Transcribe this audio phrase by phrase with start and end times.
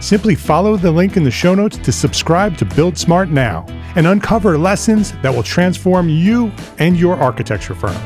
[0.00, 4.06] Simply follow the link in the show notes to subscribe to Build Smart now and
[4.06, 7.96] uncover lessons that will transform you and your architecture firm.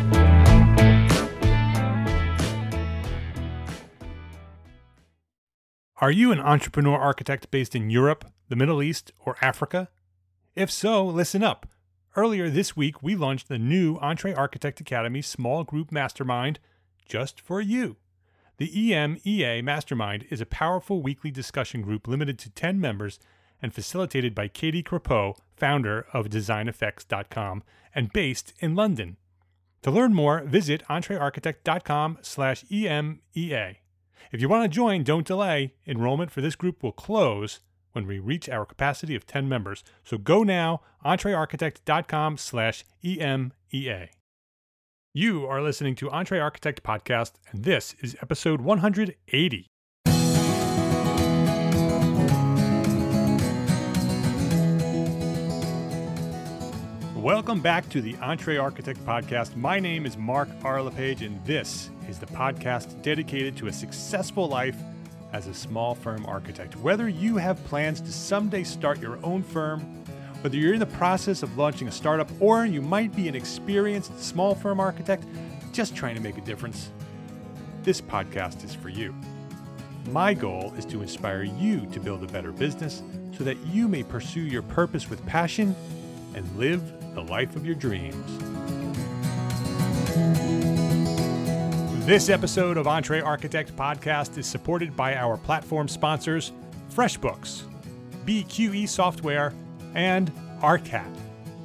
[5.99, 9.89] Are you an entrepreneur architect based in Europe, the Middle East, or Africa?
[10.55, 11.67] If so, listen up.
[12.17, 16.59] Earlier this week, we launched the new Entre Architect Academy small group mastermind
[17.09, 17.97] just for you.
[18.57, 23.19] The EMEA Mastermind is a powerful weekly discussion group limited to 10 members
[23.61, 27.65] and facilitated by Katie Crepeau, founder of DesignEffects.com
[27.95, 29.17] and based in London.
[29.83, 33.77] To learn more, visit entrearchitect.com slash EMEA.
[34.33, 35.75] If you want to join, don't delay.
[35.87, 37.61] Enrollment for this group will close
[37.93, 39.83] when we reach our capacity of 10 members.
[40.05, 44.09] So go now, entrearchitect.com slash EMEA.
[45.17, 49.71] You are listening to Entre Architect Podcast, and this is episode 180.
[57.15, 59.55] Welcome back to the Entre Architect Podcast.
[59.55, 60.83] My name is Mark R.
[60.83, 64.77] LePage, and this is the podcast dedicated to a successful life
[65.33, 66.75] as a small firm architect.
[66.79, 70.04] Whether you have plans to someday start your own firm,
[70.45, 74.23] whether you're in the process of launching a startup or you might be an experienced
[74.23, 75.25] small firm architect
[75.73, 76.91] just trying to make a difference,
[77.83, 79.15] this podcast is for you.
[80.11, 83.03] My goal is to inspire you to build a better business
[83.35, 85.75] so that you may pursue your purpose with passion
[86.35, 86.83] and live
[87.15, 88.15] the life of your dreams.
[92.05, 96.53] This episode of Entre Architect Podcast is supported by our platform sponsors,
[96.91, 97.63] FreshBooks,
[98.27, 99.55] BQE Software,
[99.95, 101.07] and ARCAT.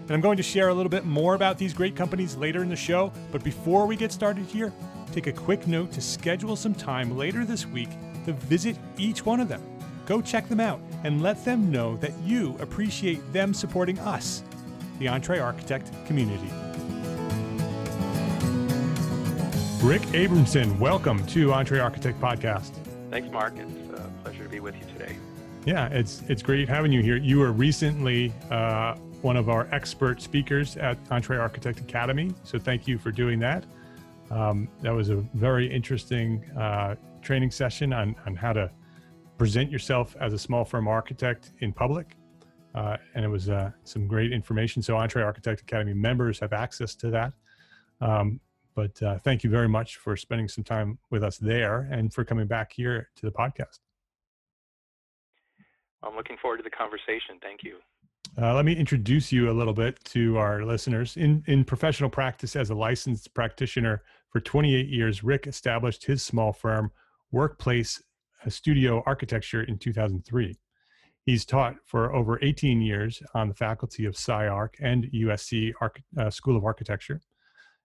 [0.10, 2.70] And I'm going to share a little bit more about these great companies later in
[2.70, 3.14] the show.
[3.32, 4.74] But before we get started here,
[5.12, 7.90] take a quick note to schedule some time later this week
[8.26, 9.62] to visit each one of them.
[10.06, 14.44] Go check them out and let them know that you appreciate them supporting us,
[14.98, 16.52] the Entre Architect community.
[19.82, 22.72] Rick Abramson, welcome to Entre Architect Podcast.
[23.10, 23.54] Thanks, Mark.
[23.58, 25.16] It's a pleasure to be with you today.
[25.70, 27.18] Yeah, it's it's great having you here.
[27.18, 32.88] You were recently uh, one of our expert speakers at Entre Architect Academy, so thank
[32.88, 33.66] you for doing that.
[34.32, 38.72] Um, that was a very interesting uh, training session on on how to
[39.38, 42.18] present yourself as a small firm architect in public,
[42.74, 44.82] uh, and it was uh, some great information.
[44.82, 47.34] So Entre Architect Academy members have access to that.
[48.02, 48.40] Um,
[48.74, 52.26] but uh, thank you very much for spending some time with us there and for
[52.26, 53.78] coming back here to the podcast.
[56.04, 57.40] I'm looking forward to the conversation.
[57.42, 57.78] Thank you.
[58.42, 61.18] Uh, let me introduce you a little bit to our listeners.
[61.18, 66.54] In, in professional practice as a licensed practitioner for 28 years, Rick established his small
[66.54, 66.92] firm,
[67.32, 68.02] Workplace
[68.48, 70.56] Studio Architecture, in 2003.
[71.26, 76.30] He's taught for over 18 years on the faculty of SCI-Arc and USC Arch- uh,
[76.30, 77.20] School of Architecture.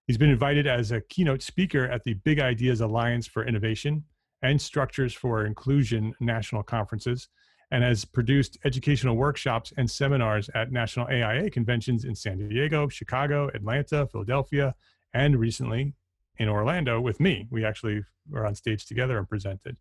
[0.07, 4.05] He's been invited as a keynote speaker at the Big Ideas Alliance for Innovation
[4.43, 7.29] and structures for inclusion national conferences
[7.75, 13.51] and has produced educational workshops and seminars at national AIA conventions in San Diego, Chicago,
[13.53, 14.77] Atlanta, Philadelphia,
[15.13, 15.93] and recently
[16.39, 17.49] in Orlando with me.
[17.51, 19.77] We actually were on stage together and presented,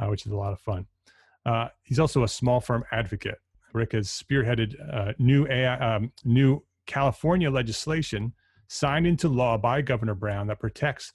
[0.00, 0.86] uh, which is a lot of fun.
[1.46, 3.38] Uh, he's also a small firm advocate.
[3.72, 8.32] Rick has spearheaded uh, new AI, um, new California legislation
[8.66, 11.12] signed into law by Governor Brown that protects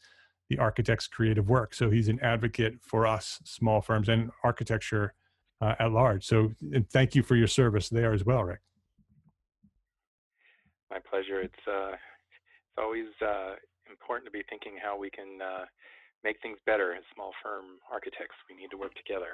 [0.48, 1.74] the architect's creative work.
[1.74, 5.14] So he's an advocate for us, small firms, and architecture
[5.62, 6.26] uh, at large.
[6.26, 6.52] So
[6.92, 8.60] thank you for your service there as well, Rick.
[10.90, 11.42] My pleasure.
[11.42, 13.56] It's uh, it's always uh,
[13.90, 15.66] important to be thinking how we can uh,
[16.24, 18.36] make things better as small firm architects.
[18.50, 19.28] We need to work together.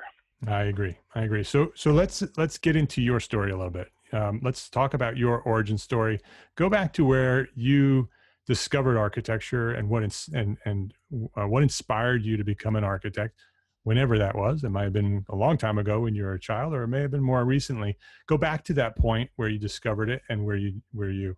[0.48, 0.96] I agree.
[1.16, 1.44] I agree.
[1.44, 3.92] So so let's let's get into your story a little bit.
[4.14, 6.20] Um, let's talk about your origin story.
[6.56, 8.10] Go back to where you
[8.46, 10.94] discovered architecture and what ins- and and
[11.36, 13.40] uh, what inspired you to become an architect
[13.88, 14.66] whenever that was.
[14.66, 16.90] It might have been a long time ago when you were a child or it
[16.90, 17.96] may have been more recently.
[18.28, 21.38] Go back to that point where you discovered it and where you where you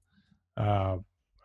[0.58, 0.98] uh,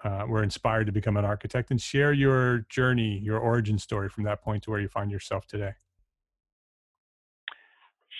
[0.03, 4.25] uh, were inspired to become an architect and share your journey your origin story from
[4.25, 5.75] that point to where you find yourself today.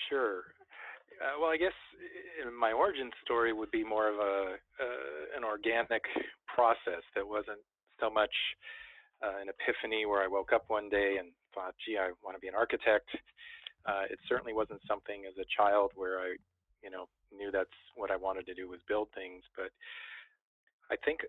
[0.07, 0.43] Sure.
[1.19, 1.73] Uh, well i guess
[2.59, 6.03] my origin story would be more of a uh, an organic
[6.55, 7.63] process that wasn't
[7.99, 8.35] so much
[9.23, 12.41] uh, an epiphany where I woke up one day and thought, "Gee, I want to
[12.41, 13.09] be an architect."
[13.85, 16.35] Uh, it certainly wasn't something as a child where I,
[16.83, 19.43] you know, knew that's what I wanted to do was build things.
[19.55, 19.71] But
[20.91, 21.21] I think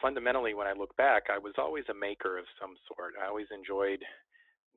[0.00, 3.14] fundamentally, when I look back, I was always a maker of some sort.
[3.20, 4.04] I always enjoyed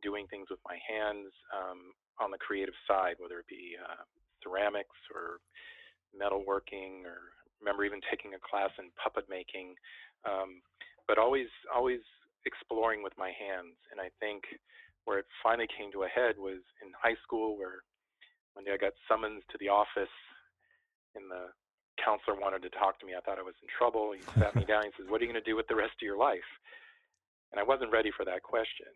[0.02, 4.04] doing things with my hands um, on the creative side, whether it be uh,
[4.42, 5.40] ceramics or
[6.16, 9.76] metalworking or remember even taking a class in puppet making
[10.24, 10.62] um,
[11.08, 12.02] but always always
[12.46, 14.44] exploring with my hands and i think
[15.06, 17.86] where it finally came to a head was in high school where
[18.54, 20.14] one day i got summons to the office
[21.16, 21.50] and the
[21.98, 24.12] counselor wanted to talk to me i thought i was in trouble.
[24.12, 25.96] He sat me down and says what are you going to do with the rest
[25.98, 26.50] of your life?
[27.52, 28.92] And i wasn't ready for that question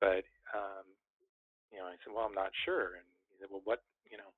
[0.00, 0.86] but um,
[1.70, 2.98] you know i said well i'm not sure.
[2.98, 4.32] And he said well what you know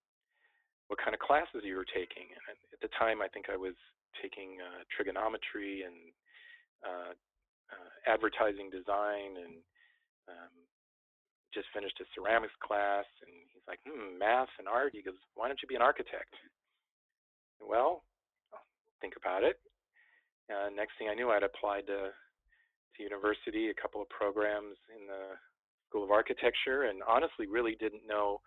[0.91, 2.35] what kind of classes you were taking.
[2.35, 3.79] And at the time, I think I was
[4.19, 6.11] taking uh, trigonometry and
[6.83, 7.15] uh,
[7.71, 9.55] uh, advertising design and
[10.27, 10.55] um,
[11.53, 13.07] just finished a ceramics class.
[13.23, 14.93] And he's like, hmm, math and art.
[14.95, 16.35] He goes, why don't you be an architect?
[17.61, 18.03] Well,
[19.01, 19.61] think about it.
[20.51, 25.07] Uh, next thing I knew, I'd applied to, to university, a couple of programs in
[25.07, 25.39] the
[25.89, 28.41] School of Architecture, and honestly, really didn't know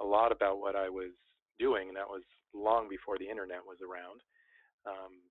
[0.00, 1.14] a lot about what I was
[1.58, 2.22] doing, and that was
[2.54, 4.20] long before the internet was around.
[4.86, 5.22] Um,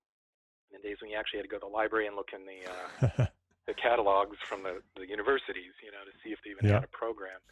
[0.72, 2.60] in days when you actually had to go to the library and look in the
[2.66, 3.26] uh,
[3.66, 6.80] the catalogs from the, the universities, you know, to see if they even yeah.
[6.80, 7.42] had a program.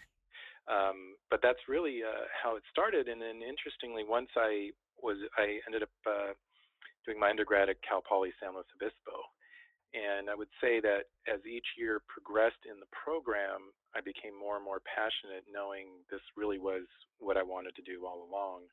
[0.64, 3.08] Um, but that's really uh, how it started.
[3.08, 4.70] And then, interestingly, once I
[5.02, 6.32] was, I ended up uh,
[7.04, 9.20] doing my undergrad at Cal Poly San Luis Obispo,
[9.94, 14.58] and I would say that as each year progressed in the program, I became more
[14.58, 16.82] and more passionate knowing this really was
[17.22, 18.66] what I wanted to do all along.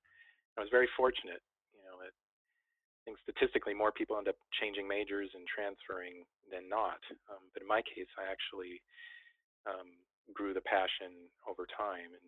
[0.57, 1.45] I was very fortunate,
[1.77, 6.69] you know, that I think statistically more people end up changing majors and transferring than
[6.69, 7.01] not.
[7.29, 8.81] Um, but in my case, I actually
[9.65, 9.89] um,
[10.33, 12.25] grew the passion over time and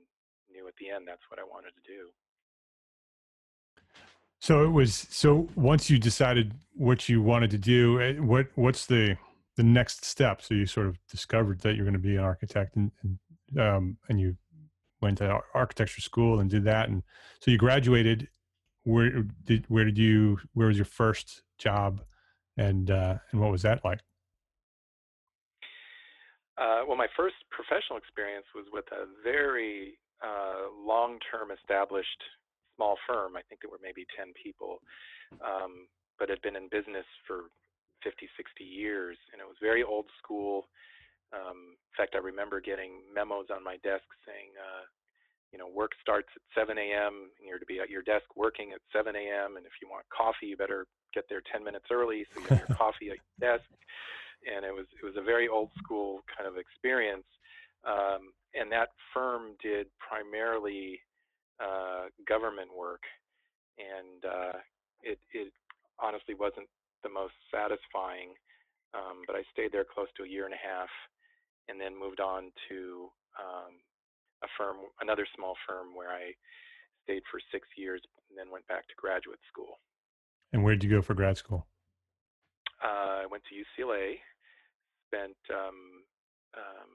[0.52, 2.10] knew at the end that's what I wanted to do.
[4.40, 8.86] So it was so once you decided what you wanted to do, eh, what what's
[8.86, 9.16] the
[9.56, 10.42] the next step?
[10.42, 13.98] So you sort of discovered that you're going to be an architect, and and, um,
[14.10, 14.36] and you
[15.02, 17.04] went to architecture school and did that, and
[17.40, 18.28] so you graduated.
[18.84, 22.02] Where did where did you where was your first job,
[22.58, 24.02] and uh, and what was that like?
[26.58, 32.22] Uh, well, my first professional experience was with a very uh, long-term established
[32.76, 33.36] small firm.
[33.36, 34.78] I think there were maybe 10 people,
[35.42, 37.50] um, but had been in business for
[38.04, 40.70] 50, 60 years, and it was very old school.
[41.34, 44.86] Um, in fact, I remember getting memos on my desk saying, uh,
[45.54, 47.30] you know, work starts at 7 a.m.
[47.38, 49.56] and you're to be at your desk working at 7 a.m.
[49.56, 52.68] And if you want coffee, you better get there 10 minutes early so you have
[52.68, 53.70] your coffee at your desk.
[54.50, 57.30] And it was it was a very old school kind of experience.
[57.86, 61.00] Um, and that firm did primarily
[61.62, 63.04] uh, government work,
[63.78, 64.58] and uh,
[65.02, 65.54] it, it
[66.02, 66.68] honestly wasn't
[67.04, 68.36] the most satisfying.
[68.94, 70.92] Um, but I stayed there close to a year and a half,
[71.70, 73.80] and then moved on to um,
[74.44, 76.34] a firm, another small firm, where I
[77.04, 79.80] stayed for six years, and then went back to graduate school.
[80.52, 81.66] And where did you go for grad school?
[82.84, 84.20] Uh, I went to UCLA,
[85.08, 86.04] spent um,
[86.54, 86.92] um,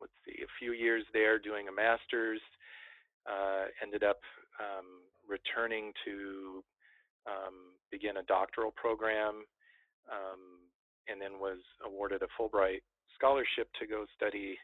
[0.00, 2.40] let's see, a few years there doing a master's.
[3.22, 4.18] Uh, ended up
[4.58, 6.64] um, returning to
[7.26, 9.46] um, begin a doctoral program,
[10.10, 10.66] um,
[11.06, 12.82] and then was awarded a Fulbright
[13.14, 14.58] scholarship to go study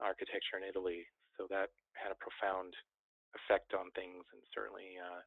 [0.00, 1.06] architecture in Italy.
[1.36, 2.74] So that had a profound
[3.36, 5.22] effect on things and certainly uh,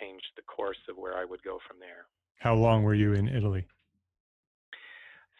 [0.00, 2.06] changed the course of where I would go from there.
[2.38, 3.66] How long were you in Italy?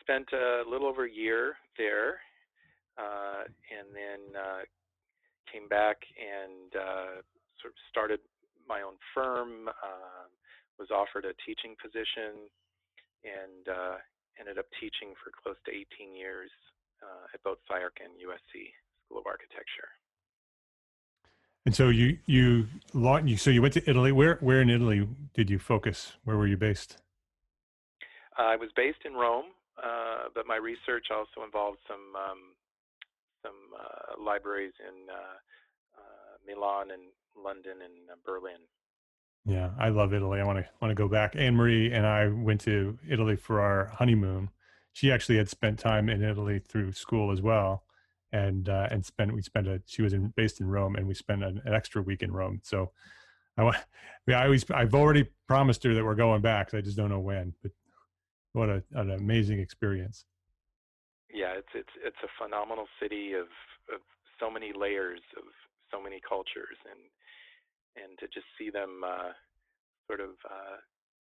[0.01, 2.19] Spent a little over a year there,
[2.97, 4.65] uh, and then uh,
[5.53, 7.21] came back and uh,
[7.61, 8.21] sort of started
[8.67, 9.69] my own firm.
[9.69, 10.27] Uh,
[10.79, 12.47] was offered a teaching position,
[13.27, 13.99] and uh,
[14.39, 16.51] ended up teaching for close to 18 years
[17.03, 18.73] uh, at both SCI-Arc and USC
[19.05, 19.89] School of Architecture.
[21.67, 24.11] And so you you you so you went to Italy.
[24.11, 26.15] Where where in Italy did you focus?
[26.25, 26.97] Where were you based?
[28.39, 32.39] I was based in Rome, uh, but my research also involved some um,
[33.43, 35.37] some uh, libraries in uh,
[36.01, 37.03] uh Milan and
[37.37, 38.65] London and uh, Berlin.
[39.45, 40.41] Yeah, I love Italy.
[40.41, 41.35] I want to want to go back.
[41.37, 44.51] Anne Marie and I went to Italy for our honeymoon.
[44.99, 47.85] She actually had spent time in Italy through school as well
[48.33, 51.15] and uh, and spent we spent a she was in, based in Rome and we
[51.15, 52.59] spent an, an extra week in Rome.
[52.65, 52.91] So
[53.57, 53.63] I
[54.29, 56.71] I always I've already promised her that we're going back.
[56.71, 57.55] So I just don't know when.
[57.63, 57.71] But
[58.55, 60.25] what a, an amazing experience.
[61.33, 63.47] Yeah, it's it's it's a phenomenal city of
[63.95, 64.01] of
[64.41, 65.45] so many layers of
[65.93, 69.31] so many cultures and and to just see them uh,
[70.09, 70.77] sort of uh,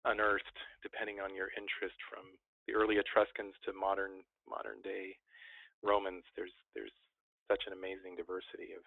[0.10, 2.26] unearthed depending on your interest from
[2.68, 5.16] the early Etruscans to modern modern day
[5.84, 6.92] Romans, there's there's
[7.50, 8.84] such an amazing diversity of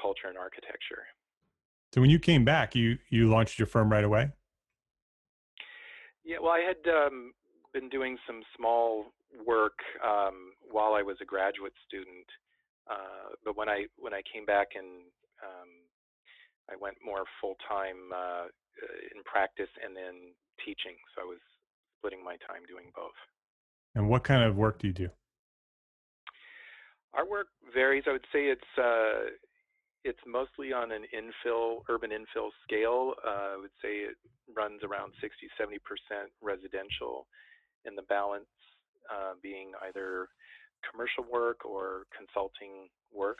[0.00, 1.04] culture and architecture.
[1.92, 4.30] So when you came back, you you launched your firm right away.
[6.24, 7.32] Yeah, well, I had um,
[7.72, 9.06] been doing some small
[9.46, 12.26] work um, while I was a graduate student,
[12.90, 15.08] uh, but when I when I came back and
[15.42, 15.70] um,
[16.70, 18.46] I went more full time uh,
[19.14, 21.40] in practice and then teaching, so I was
[21.98, 23.16] splitting my time doing both.
[23.94, 25.08] And what kind of work do you do?
[27.14, 28.04] Our work varies.
[28.06, 29.34] I would say it's uh,
[30.04, 33.14] it's mostly on an infill, urban infill scale.
[33.26, 34.16] Uh, I would say it
[34.54, 35.76] runs around 60, 70%
[36.40, 37.26] residential,
[37.84, 38.48] and the balance
[39.10, 40.28] uh, being either
[40.86, 43.38] commercial work or consulting work.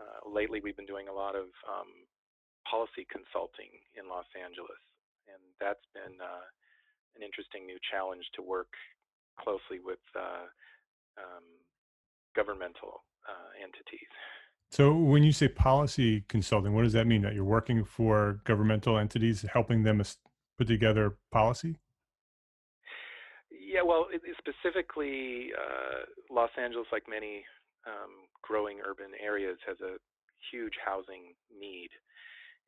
[0.00, 1.90] Uh, lately, we've been doing a lot of um,
[2.66, 4.82] policy consulting in Los Angeles,
[5.30, 6.46] and that's been uh,
[7.16, 8.72] an interesting new challenge to work
[9.38, 10.46] closely with uh,
[11.18, 11.44] um,
[12.34, 14.12] governmental uh, entities.
[14.70, 17.22] So, when you say policy consulting, what does that mean?
[17.22, 20.02] That you're working for governmental entities, helping them
[20.58, 21.78] put together policy?
[23.50, 27.44] Yeah, well, it, specifically, uh, Los Angeles, like many
[27.86, 29.96] um, growing urban areas, has a
[30.52, 31.88] huge housing need,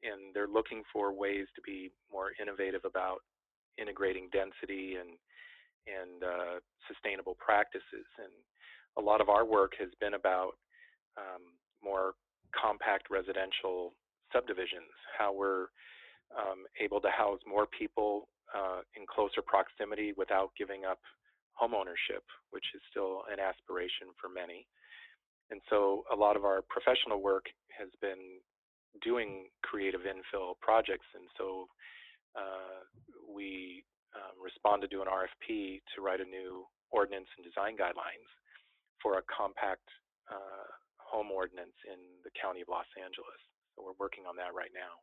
[0.03, 3.21] and they're looking for ways to be more innovative about
[3.79, 5.19] integrating density and
[5.89, 8.07] and uh, sustainable practices.
[8.19, 8.33] And
[8.99, 10.53] a lot of our work has been about
[11.17, 12.12] um, more
[12.55, 13.95] compact residential
[14.33, 15.73] subdivisions, how we're
[16.37, 20.99] um, able to house more people uh, in closer proximity without giving up
[21.55, 24.67] home ownership, which is still an aspiration for many.
[25.50, 27.47] And so a lot of our professional work
[27.77, 28.39] has been
[29.03, 31.07] doing creative infill projects.
[31.15, 31.67] And so
[32.37, 32.85] uh,
[33.29, 33.85] we
[34.15, 38.29] um, responded to an RFP to write a new ordinance and design guidelines
[39.03, 39.87] for a compact
[40.31, 40.67] uh,
[40.99, 43.41] home ordinance in the county of Los Angeles.
[43.75, 44.95] So we're working on that right now.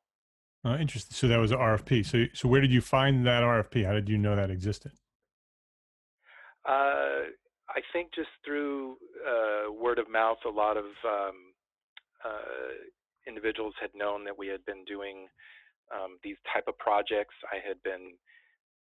[0.68, 1.16] Uh, interesting.
[1.16, 2.06] So that was an RFP.
[2.06, 3.86] So, so where did you find that RFP?
[3.86, 4.92] How did you know that existed?
[6.68, 7.32] Uh,
[7.70, 11.54] I think just through uh, word of mouth, a lot of um,
[12.26, 12.74] uh,
[13.28, 15.28] individuals had known that we had been doing
[15.94, 17.36] um, these type of projects.
[17.52, 18.16] I had been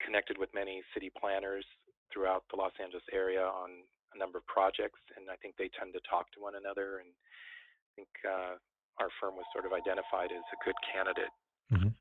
[0.04, 1.64] connected with many city planners
[2.12, 3.70] throughout the Los Angeles area on
[4.14, 6.98] a number of projects, and I think they tend to talk to one another.
[6.98, 8.54] And I think uh,
[8.98, 11.34] our firm was sort of identified as a good candidate.
[11.72, 11.94] Mm-hmm.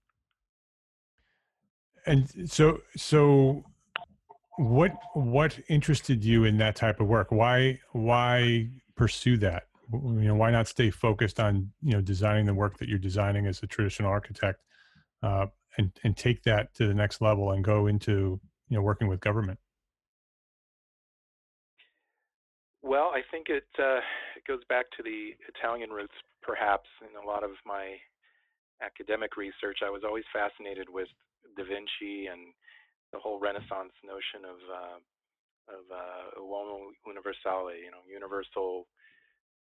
[2.05, 3.63] And so, so
[4.57, 7.31] what what interested you in that type of work?
[7.31, 9.63] Why why pursue that?
[9.91, 13.47] You know, why not stay focused on you know designing the work that you're designing
[13.47, 14.61] as a traditional architect,
[15.23, 15.47] uh,
[15.77, 19.19] and and take that to the next level and go into you know working with
[19.19, 19.59] government?
[22.81, 23.99] Well, I think it, uh,
[24.39, 26.87] it goes back to the Italian roots, perhaps.
[27.03, 27.99] In a lot of my
[28.81, 31.09] academic research, I was always fascinated with
[31.57, 32.55] Da Vinci and
[33.11, 34.97] the whole Renaissance notion of uh,
[35.69, 38.87] of uh, uomo universale, you know, universal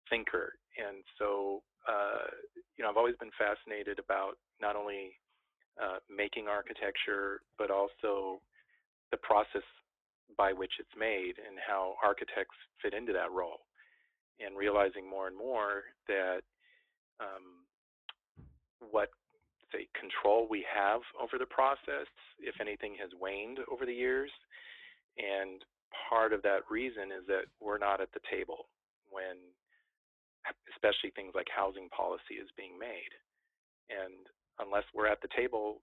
[0.10, 0.56] thinker.
[0.80, 2.32] And so, uh,
[2.78, 5.20] you know, I've always been fascinated about not only
[5.82, 8.42] uh, making architecture, but also
[9.12, 9.64] the process
[10.38, 13.62] by which it's made and how architects fit into that role.
[14.40, 16.42] And realizing more and more that
[17.20, 17.66] um,
[18.92, 19.10] what
[19.74, 22.08] say control we have over the process,
[22.40, 24.32] if anything, has waned over the years.
[25.18, 25.64] And
[26.10, 28.70] part of that reason is that we're not at the table
[29.10, 29.42] when,
[30.72, 33.12] especially things like housing policy is being made.
[33.90, 34.28] And
[34.60, 35.82] unless we're at the table,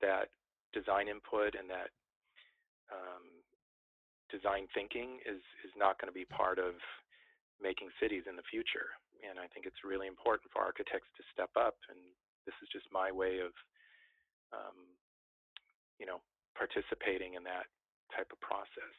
[0.00, 0.28] that
[0.72, 1.90] design input and that
[2.90, 3.26] um,
[4.30, 6.78] design thinking is is not going to be part of
[7.60, 8.88] making cities in the future.
[9.20, 11.76] And I think it's really important for architects to step up.
[11.92, 12.00] And
[12.48, 13.52] this is just my way of,
[14.56, 14.96] um,
[16.00, 16.24] you know,
[16.56, 17.68] participating in that
[18.16, 18.94] type of process.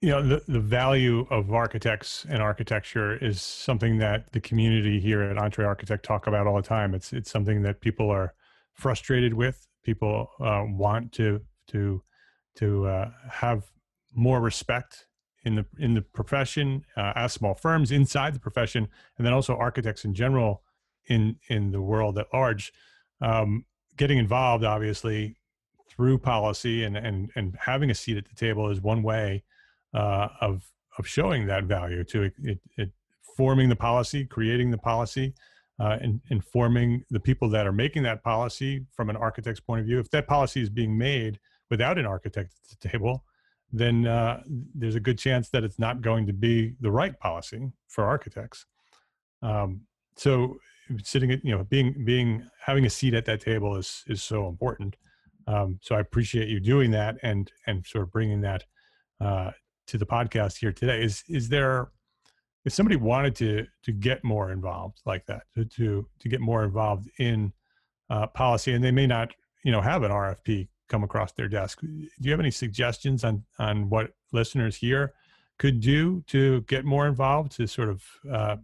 [0.00, 5.22] You know, the, the value of architects and architecture is something that the community here
[5.22, 6.94] at entre architect talk about all the time.
[6.94, 8.32] It's it's something that people are
[8.74, 9.66] frustrated with.
[9.82, 12.02] People uh, want to to
[12.56, 13.64] to uh, have
[14.14, 15.06] more respect
[15.42, 18.86] in the in the profession uh, as small firms inside the profession,
[19.16, 20.62] and then also architects in general
[21.06, 22.72] in in the world at large.
[23.20, 23.64] Um,
[23.96, 25.38] getting involved, obviously,
[25.88, 29.42] through policy and and and having a seat at the table is one way
[29.94, 30.62] uh, of
[30.98, 32.90] of showing that value to it, it, it
[33.36, 35.32] forming the policy, creating the policy,
[35.80, 39.86] uh, and informing the people that are making that policy from an architect's point of
[39.86, 40.00] view.
[40.00, 41.38] If that policy is being made
[41.70, 43.24] without an architect at the table,
[43.72, 44.42] then uh,
[44.74, 48.66] there's a good chance that it's not going to be the right policy for architects.
[49.42, 49.82] Um,
[50.16, 50.58] so
[51.04, 54.48] sitting at you know being being having a seat at that table is is so
[54.48, 54.96] important.
[55.46, 58.64] Um, so I appreciate you doing that and and sort of bringing that
[59.20, 59.52] uh,
[59.88, 61.02] to the podcast here today.
[61.02, 61.90] Is is there
[62.64, 66.64] if somebody wanted to to get more involved like that to to, to get more
[66.64, 67.52] involved in
[68.10, 69.32] uh, policy and they may not
[69.64, 71.80] you know have an RFP come across their desk.
[71.80, 75.12] Do you have any suggestions on on what listeners here
[75.58, 78.56] could do to get more involved to sort of uh,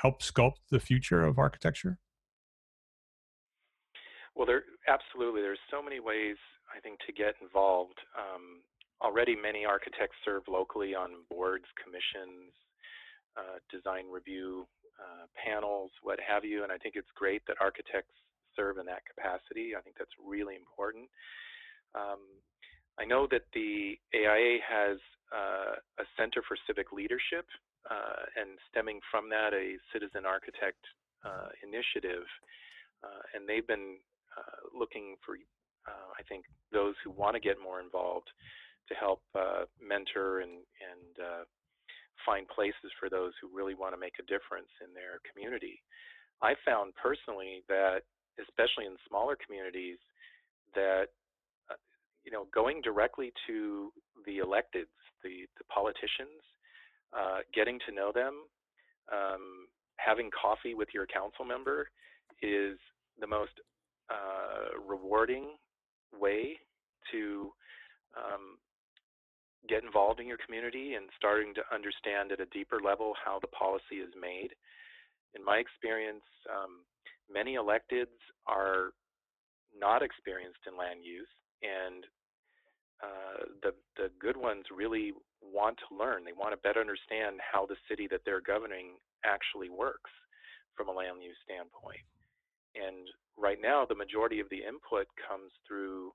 [0.00, 1.98] help sculpt the future of architecture?
[4.34, 5.40] Well, there absolutely.
[5.40, 6.36] There's so many ways
[6.74, 7.98] I think to get involved.
[8.16, 8.60] Um,
[9.02, 12.52] already, many architects serve locally on boards, commissions,
[13.36, 16.62] uh, design review uh, panels, what have you.
[16.62, 18.14] And I think it's great that architects
[18.54, 19.76] serve in that capacity.
[19.76, 21.08] I think that's really important.
[21.94, 22.24] Um,
[22.98, 24.96] I know that the AIA has
[25.28, 27.44] uh, a Center for Civic Leadership,
[27.90, 30.80] uh, and stemming from that, a Citizen Architect
[31.24, 32.24] uh, initiative.
[33.04, 33.96] Uh, and they've been
[34.76, 35.36] looking for,
[35.86, 38.28] I think, those who want to get more involved
[38.88, 39.22] to help
[39.80, 41.46] mentor and, and
[42.24, 45.82] find places for those who really want to make a difference in their community.
[46.42, 48.02] I found personally that,
[48.40, 49.98] especially in smaller communities,
[50.74, 51.08] that
[52.26, 53.92] you know, going directly to
[54.26, 54.90] the electeds,
[55.22, 56.42] the, the politicians,
[57.16, 58.42] uh, getting to know them,
[59.12, 59.68] um,
[59.98, 61.88] having coffee with your council member
[62.42, 62.76] is
[63.20, 63.52] the most
[64.10, 65.54] uh, rewarding
[66.18, 66.58] way
[67.12, 67.52] to
[68.18, 68.58] um,
[69.68, 73.48] get involved in your community and starting to understand at a deeper level how the
[73.48, 74.54] policy is made.
[75.34, 76.84] In my experience, um,
[77.32, 78.14] many electeds
[78.46, 78.92] are
[79.76, 81.28] not experienced in land use
[81.62, 82.04] and
[83.02, 86.24] uh, the the good ones really want to learn.
[86.24, 90.10] They want to better understand how the city that they're governing actually works
[90.74, 92.04] from a land use standpoint.
[92.76, 96.12] And right now, the majority of the input comes through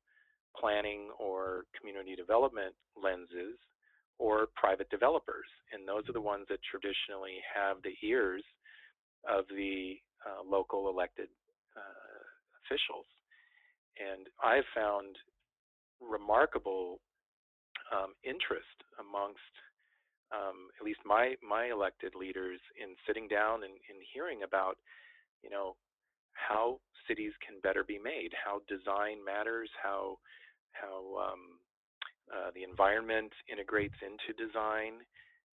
[0.59, 3.57] planning or community development lenses
[4.19, 5.47] or private developers.
[5.73, 8.43] And those are the ones that traditionally have the ears
[9.27, 11.27] of the uh, local elected
[11.75, 12.21] uh,
[12.63, 13.05] officials.
[13.97, 15.17] And I've found
[15.99, 16.99] remarkable
[17.91, 19.53] um, interest amongst
[20.31, 24.77] um, at least my my elected leaders in sitting down and, and hearing about
[25.43, 25.75] you know
[26.33, 30.17] how cities can better be made, how design matters, how
[30.73, 31.60] how um,
[32.31, 35.03] uh, the environment integrates into design,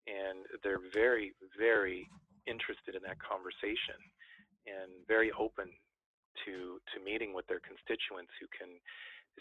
[0.07, 2.09] and they're very very
[2.47, 3.99] interested in that conversation
[4.65, 5.69] and very open
[6.45, 8.81] to to meeting with their constituents who can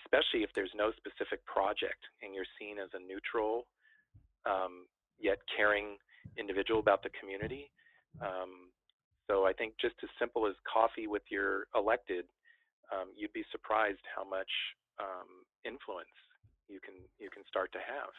[0.03, 3.65] especially if there's no specific project and you're seen as a neutral
[4.45, 4.85] um,
[5.19, 5.97] yet caring
[6.37, 7.71] individual about the community.
[8.21, 8.69] Um,
[9.29, 12.25] so I think just as simple as coffee with your elected,
[12.93, 14.49] um, you'd be surprised how much
[15.01, 16.15] um, influence
[16.69, 18.10] you can you can start to have.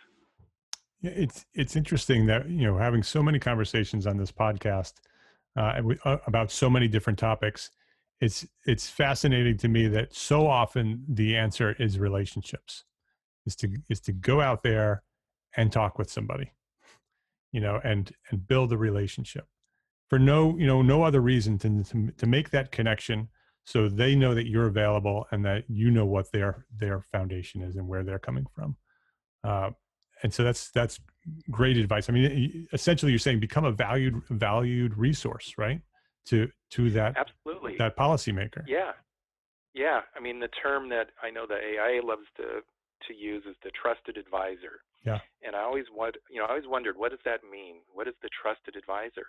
[1.01, 4.95] Yeah, It's it's interesting that you know having so many conversations on this podcast
[5.57, 7.71] uh, uh, about so many different topics.
[8.21, 12.85] It's it's fascinating to me that so often the answer is relationships,
[13.47, 15.03] is to is to go out there
[15.57, 16.53] and talk with somebody,
[17.53, 19.47] you know, and and build a relationship
[20.09, 23.29] for no you know no other reason to to, to make that connection
[23.69, 27.77] so they know that you're available and that you know what their their foundation is
[27.77, 28.77] and where they're coming from.
[29.45, 29.71] Uh,
[30.23, 30.99] and so that's that's
[31.51, 32.09] great advice.
[32.09, 35.83] I mean, essentially, you're saying become a valued valued resource, right?
[36.29, 38.65] To to that absolutely that policymaker.
[38.67, 38.93] Yeah,
[39.75, 40.01] yeah.
[40.17, 42.63] I mean, the term that I know the AIA loves to
[43.07, 44.81] to use is the trusted advisor.
[45.05, 45.21] Yeah.
[45.47, 47.77] And I always want, you know, I always wondered, what does that mean?
[47.93, 49.29] What is the trusted advisor?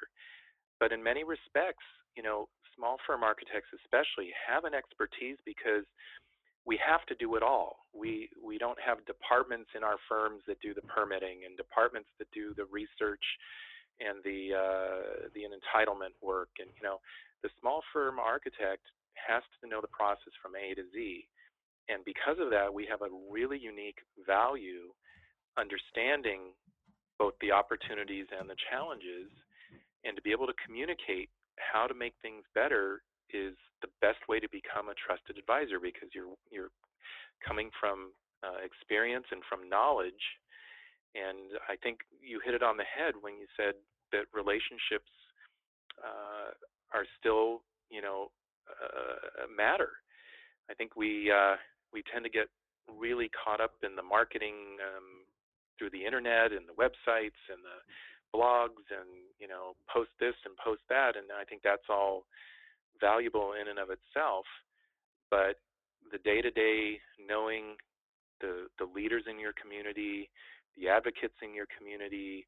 [0.79, 1.83] But in many respects,
[2.15, 2.47] you know,
[2.79, 5.83] small firm architects especially have an expertise because
[6.63, 7.83] we have to do it all.
[7.91, 12.31] We we don't have departments in our firms that do the permitting and departments that
[12.31, 13.23] do the research
[13.99, 16.49] and the uh, the entitlement work.
[16.59, 17.03] And you know,
[17.43, 18.87] the small firm architect
[19.19, 21.27] has to know the process from A to Z.
[21.89, 24.93] And because of that, we have a really unique value
[25.57, 26.53] understanding
[27.17, 29.27] both the opportunities and the challenges,
[30.05, 31.27] and to be able to communicate
[31.59, 36.09] how to make things better is the best way to become a trusted advisor because
[36.15, 36.73] you're you're
[37.45, 38.11] coming from
[38.43, 40.23] uh, experience and from knowledge.
[41.15, 43.73] And I think you hit it on the head when you said
[44.11, 45.09] that relationships
[45.97, 46.53] uh,
[46.93, 48.31] are still, you know,
[48.69, 49.97] uh, matter.
[50.69, 51.57] I think we uh,
[51.91, 52.47] we tend to get
[52.85, 55.25] really caught up in the marketing um,
[55.77, 57.79] through the internet and the websites and the
[58.35, 62.25] blogs and you know post this and post that and I think that's all
[62.99, 64.45] valuable in and of itself,
[65.31, 65.55] but
[66.11, 67.77] the day-to-day knowing
[68.41, 70.29] the the leaders in your community,
[70.77, 72.47] the advocates in your community,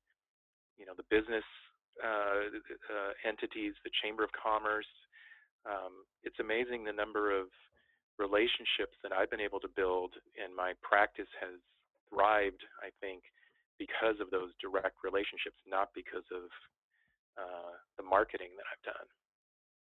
[0.77, 1.43] you know, the business
[2.03, 2.47] uh,
[2.89, 4.89] uh, entities, the Chamber of Commerce.
[5.65, 7.47] Um, it's amazing the number of
[8.17, 11.59] relationships that I've been able to build, and my practice has
[12.09, 12.63] thrived.
[12.81, 13.23] I think
[13.81, 16.45] because of those direct relationships, not because of
[17.41, 19.07] uh, the marketing that I've done.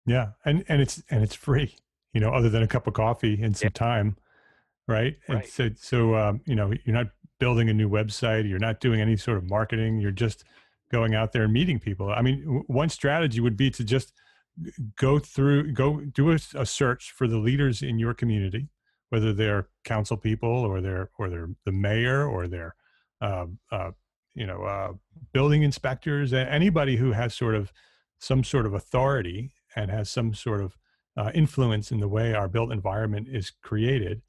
[0.06, 1.76] Yeah, and and it's and it's free,
[2.14, 3.80] you know, other than a cup of coffee and some yeah.
[3.80, 4.18] time,
[4.88, 5.16] right?
[5.30, 5.44] right?
[5.44, 7.08] And so so um, you know, you're not
[7.40, 10.44] building a new website, you're not doing any sort of marketing, you're just
[10.92, 12.10] going out there and meeting people.
[12.10, 14.14] I mean, one strategy would be to just
[14.98, 18.70] go through, go do a, a search for the leaders in your community,
[19.10, 22.76] whether they're council people or they're or they're the mayor or they're
[23.22, 23.92] uh, uh,
[24.34, 24.94] you know uh,
[25.34, 27.72] building inspectors, anybody who has sort of
[28.20, 30.78] some sort of authority and has some sort of
[31.18, 34.22] uh, influence in the way our built environment is created,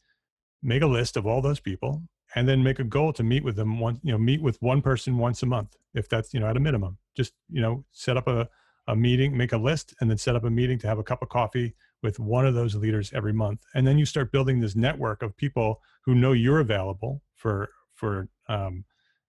[0.63, 2.03] make a list of all those people
[2.35, 4.83] and then make a goal to meet with them one, you know, meet with one
[4.83, 8.17] person once a month, if that's, you know, at a minimum, just, you know, set
[8.17, 8.49] up a,
[8.89, 11.23] a meeting, make a list and then set up a meeting to have a cup
[11.23, 13.61] of coffee with one of those leaders every month.
[13.75, 18.29] And then you start building this network of people who know you're available for, for
[18.49, 18.85] um,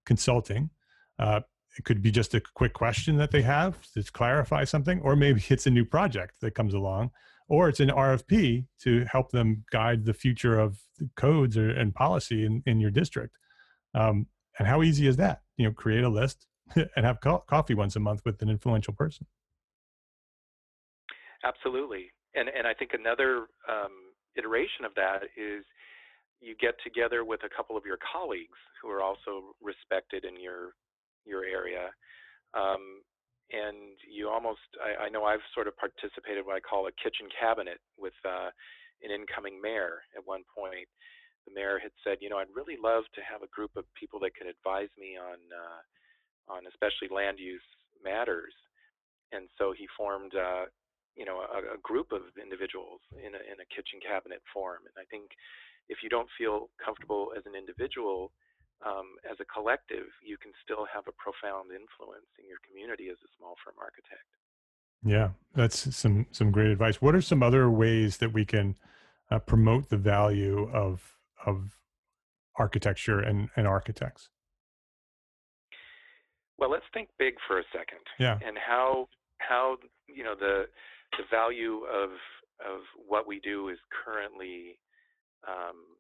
[0.06, 0.70] consulting.
[1.20, 1.42] Uh,
[1.78, 5.44] it could be just a quick question that they have to clarify something, or maybe
[5.50, 7.12] it's a new project that comes along,
[7.48, 11.94] or it's an RFP to help them guide the future of the codes or, and
[11.94, 13.38] policy in, in your district.
[13.94, 14.28] Um,
[14.60, 15.42] and how easy is that?
[15.58, 18.94] You know, create a list and have co- coffee once a month with an influential
[18.94, 19.28] person.
[21.44, 23.94] Absolutely, and and I think another um,
[24.36, 25.64] iteration of that is
[26.40, 30.74] you get together with a couple of your colleagues who are also respected in your
[31.26, 31.92] your area.
[32.54, 33.04] Um,
[33.52, 37.32] and you almost, I, I, know I've sort of participated what I call a kitchen
[37.32, 38.52] cabinet with uh,
[39.04, 40.88] an incoming mayor at one point.
[41.48, 44.20] The mayor had said, you know, I'd really love to have a group of people
[44.28, 45.82] that could advise me on, uh,
[46.52, 47.64] on especially land use
[48.04, 48.52] matters.
[49.32, 50.68] And so he formed, uh,
[51.16, 54.84] you know, a, a, group of individuals in a, in a kitchen cabinet form.
[54.92, 55.32] And I think
[55.90, 58.32] if you don't feel comfortable as an individual
[58.86, 63.18] um, as a collective, you can still have a profound influence in your community as
[63.26, 64.28] a small firm architect.
[65.04, 67.02] Yeah, that's some some great advice.
[67.02, 68.76] What are some other ways that we can
[69.32, 71.78] uh, promote the value of of
[72.58, 74.30] architecture and, and architects?
[76.58, 78.02] Well, let's think big for a second.
[78.20, 78.40] Yeah.
[78.46, 80.66] And how how you know the
[81.18, 82.10] the value of
[82.60, 84.80] of what we do is currently
[85.48, 85.98] um,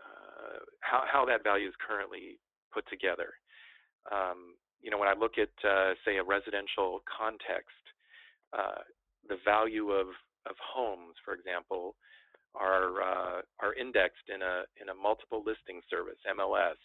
[0.00, 2.38] uh, how, how that value is currently
[2.72, 3.34] put together.
[4.10, 7.84] Um, you know, when I look at, uh, say, a residential context,
[8.52, 8.82] uh,
[9.28, 10.08] the value of,
[10.48, 11.94] of homes, for example,
[12.54, 16.76] are uh, are indexed in a in a multiple listing service (MLS)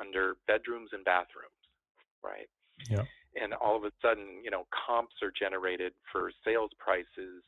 [0.00, 1.60] under bedrooms and bathrooms.
[2.24, 2.48] right?
[2.88, 3.04] Yeah.
[3.36, 7.44] And all of a sudden, you know, comps are generated for sales prices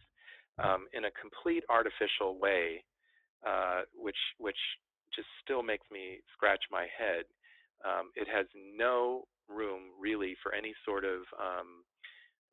[0.63, 2.85] um, in a complete artificial way,
[3.47, 4.59] uh, which which
[5.15, 7.25] just still makes me scratch my head.
[7.85, 11.83] Um, it has no room really for any sort of um,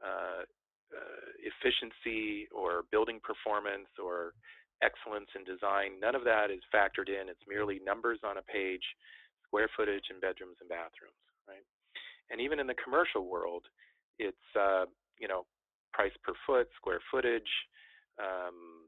[0.04, 0.44] uh,
[0.90, 4.34] uh, efficiency or building performance or
[4.82, 6.00] excellence in design.
[6.02, 7.30] None of that is factored in.
[7.30, 8.84] It's merely numbers on a page,
[9.46, 11.64] square footage in bedrooms and bathrooms, right?
[12.32, 13.64] And even in the commercial world,
[14.18, 14.86] it's uh,
[15.20, 15.46] you know
[15.94, 17.50] price per foot, square footage,
[18.20, 18.79] um,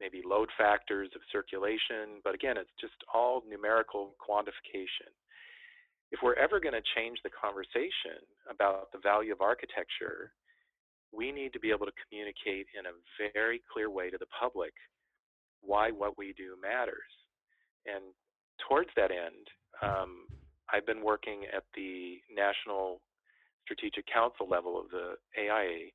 [0.00, 2.20] maybe load factors of circulation.
[2.22, 5.10] But again, it's just all numerical quantification.
[6.10, 10.32] If we're ever going to change the conversation about the value of architecture,
[11.12, 14.72] we need to be able to communicate in a very clear way to the public
[15.62, 17.10] why what we do matters.
[17.86, 18.12] And
[18.68, 19.48] towards that end,
[19.82, 20.26] um,
[20.72, 23.00] I've been working at the National
[23.64, 25.90] Strategic Council level of the AIA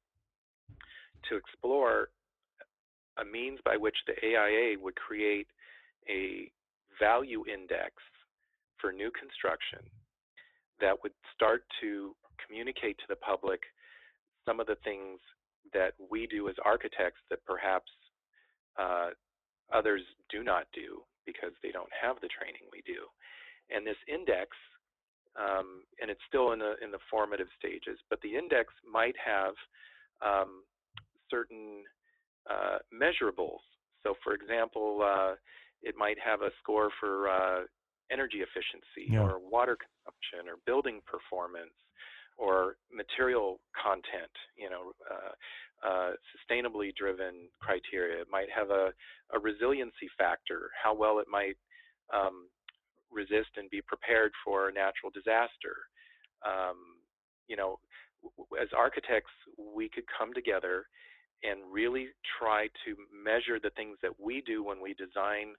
[1.30, 2.10] to explore
[3.22, 5.48] a means by which the AIA would create
[6.10, 6.52] a
[7.00, 7.94] value index
[8.78, 9.80] for new construction
[10.80, 13.62] that would start to communicate to the public
[14.46, 15.20] some of the things
[15.74, 17.92] that we do as architects that perhaps
[18.80, 19.10] uh,
[19.74, 20.02] others
[20.32, 23.06] do not do because they don't have the training we do.
[23.70, 24.50] And this index,
[25.38, 29.54] um, and it's still in the in the formative stages, but the index might have
[30.26, 30.64] um,
[31.30, 31.84] certain
[32.50, 33.64] uh, measurables.
[34.04, 35.36] So, for example, uh,
[35.82, 37.62] it might have a score for uh,
[38.12, 39.20] energy efficiency yeah.
[39.20, 41.76] or water consumption or building performance
[42.38, 48.22] or material content, you know, uh, uh, sustainably driven criteria.
[48.22, 48.92] It might have a,
[49.34, 51.58] a resiliency factor, how well it might
[52.14, 52.48] um,
[53.12, 55.76] resist and be prepared for a natural disaster.
[56.46, 57.04] Um,
[57.48, 57.80] you know,
[58.60, 60.86] as architects, we could come together
[61.44, 62.08] and really
[62.40, 65.54] try to measure the things that we do when we design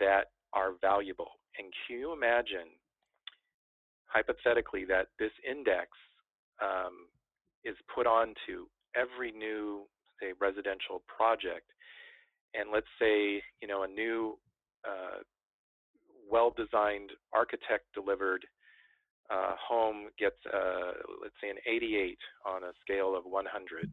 [0.00, 1.30] that are valuable.
[1.58, 2.74] And can you imagine
[4.06, 5.88] hypothetically that this index
[6.62, 7.06] um,
[7.64, 9.82] is put onto every new,
[10.20, 11.70] say, residential project,
[12.54, 14.38] and let's say, you know, a new,
[14.86, 15.20] uh,
[16.30, 18.44] well-designed, architect-delivered
[19.30, 20.92] uh, home gets, uh,
[21.22, 23.90] let's say, an 88 on a scale of 100,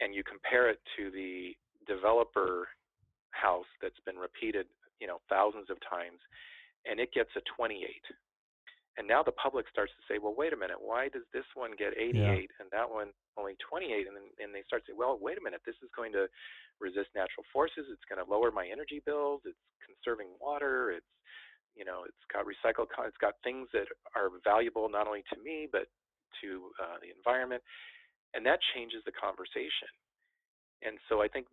[0.00, 1.54] and you compare it to the
[1.86, 2.68] developer
[3.30, 4.66] house that's been repeated,
[5.00, 6.18] you know, thousands of times,
[6.86, 7.88] and it gets a 28
[8.98, 11.70] and now the public starts to say, well, wait a minute, why does this one
[11.78, 12.34] get 88 yeah.
[12.58, 14.10] and that one only 28?
[14.10, 16.26] And then and they start to say, well, wait a minute, this is going to
[16.82, 17.86] resist natural forces.
[17.94, 19.46] It's going to lower my energy bills.
[19.46, 20.90] It's conserving water.
[20.90, 21.06] It's
[21.78, 22.90] you know, it's got recycled.
[23.06, 23.86] It's got things that
[24.18, 25.86] are valuable not only to me but
[26.42, 27.62] to uh, the environment,
[28.34, 29.88] and that changes the conversation.
[30.82, 31.46] And so I think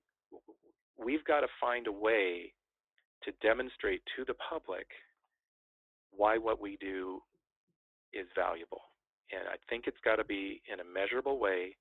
[0.97, 2.53] we've got to find a way
[3.23, 4.87] to demonstrate to the public
[6.15, 7.19] why what we do
[8.13, 8.81] is valuable.
[9.33, 11.75] And I think it's got to be in a measurable way.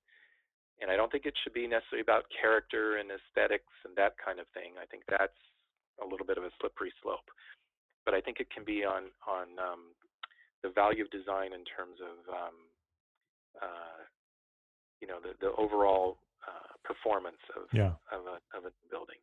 [0.81, 4.39] And I don't think it should be necessarily about character and aesthetics and that kind
[4.39, 4.75] of thing.
[4.81, 5.39] I think that's
[6.03, 7.29] a little bit of a slippery slope.
[8.03, 9.95] But I think it can be on on um,
[10.63, 12.57] the value of design in terms of um,
[13.61, 14.01] uh,
[15.05, 17.93] you know the the overall uh, performance of yeah.
[18.11, 19.17] of a of a building.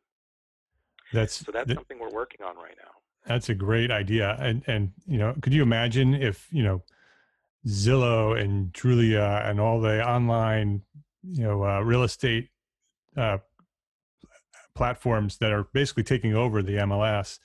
[1.11, 2.91] That's so that's something we're working on right now.
[3.25, 4.37] That's a great idea.
[4.39, 6.83] And and you know, could you imagine if you know
[7.67, 10.81] Zillow and Trulia and all the online,
[11.23, 12.49] you know, uh, real estate
[13.17, 13.39] uh,
[14.75, 17.39] platforms that are basically taking over the MLS,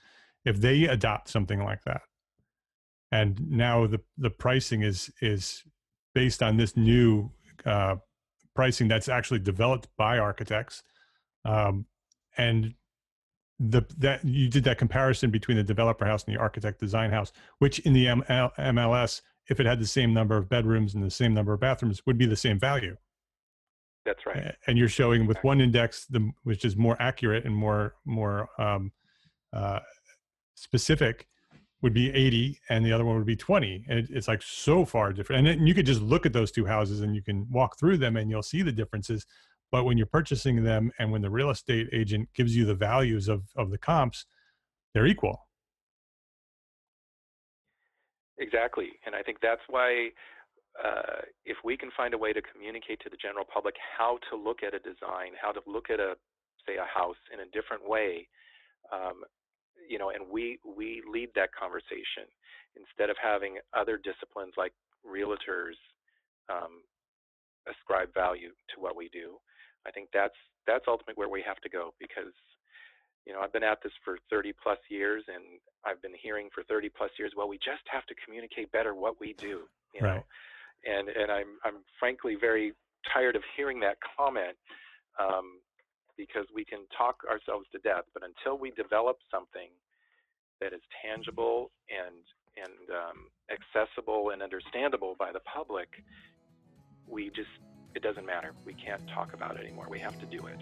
[0.45, 2.03] if they adopt something like that,
[3.11, 5.65] and now the the pricing is is
[6.15, 7.31] based on this new
[7.65, 7.97] uh,
[8.59, 10.83] pricing that's actually developed by architects,
[11.45, 11.87] um,
[12.37, 12.75] and
[13.61, 17.31] the that you did that comparison between the developer house and the architect design house,
[17.61, 21.11] which in the ML, MLS if it had the same number of bedrooms and the
[21.11, 22.97] same number of bathrooms would be the same value.
[24.05, 24.57] That's right.
[24.67, 28.91] And you're showing with one index the, which is more accurate and more more um,
[29.53, 29.79] uh,
[30.57, 31.29] specific
[31.81, 34.85] would be 80 and the other one would be 20 and it, it's like so
[34.85, 35.47] far different.
[35.47, 37.99] And, and you could just look at those two houses and you can walk through
[37.99, 39.27] them and you'll see the differences.
[39.71, 43.29] But when you're purchasing them and when the real estate agent gives you the values
[43.29, 44.27] of of the comps
[44.95, 45.47] they're equal.
[48.39, 48.99] Exactly.
[49.05, 50.11] And I think that's why
[50.83, 54.37] uh, if we can find a way to communicate to the general public how to
[54.37, 56.15] look at a design, how to look at a,
[56.67, 58.29] say, a house in a different way,
[58.93, 59.23] um,
[59.89, 62.27] you know, and we we lead that conversation
[62.77, 64.73] instead of having other disciplines like
[65.07, 65.79] realtors
[66.49, 66.83] um,
[67.69, 69.39] ascribe value to what we do.
[69.87, 70.37] I think that's
[70.67, 72.35] that's ultimately where we have to go because
[73.27, 76.63] you know I've been at this for 30 plus years and I've been hearing for
[76.65, 79.65] 30 plus years well we just have to communicate better what we do
[79.95, 80.17] you right.
[80.17, 80.25] know
[80.85, 82.75] and and I'm I'm frankly very
[83.13, 84.57] tired of hearing that comment
[85.19, 85.61] um,
[86.19, 89.71] because we can talk ourselves to death but until we develop something
[90.61, 92.21] that is tangible and
[92.59, 95.89] and um, accessible and understandable by the public
[97.09, 97.49] we just
[97.95, 98.53] it doesn't matter.
[98.65, 99.87] We can't talk about it anymore.
[99.91, 100.59] We have to do it.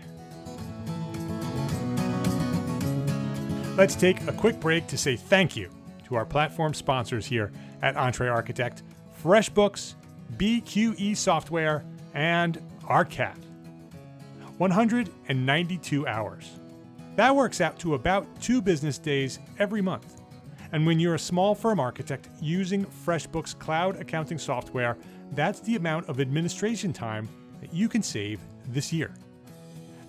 [3.76, 5.70] Let's take a quick break to say thank you
[6.06, 8.82] to our platform sponsors here at EntreArchitect
[9.22, 9.96] FreshBooks,
[10.36, 13.36] BQE Software, and ARCAT.
[14.58, 16.52] 192 hours.
[17.16, 20.20] That works out to about two business days every month.
[20.72, 24.96] And when you're a small firm architect using FreshBooks cloud accounting software,
[25.32, 27.28] that's the amount of administration time
[27.60, 29.14] that you can save this year.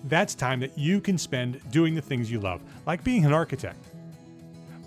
[0.04, 3.78] That's time that you can spend doing the things you love, like being an architect.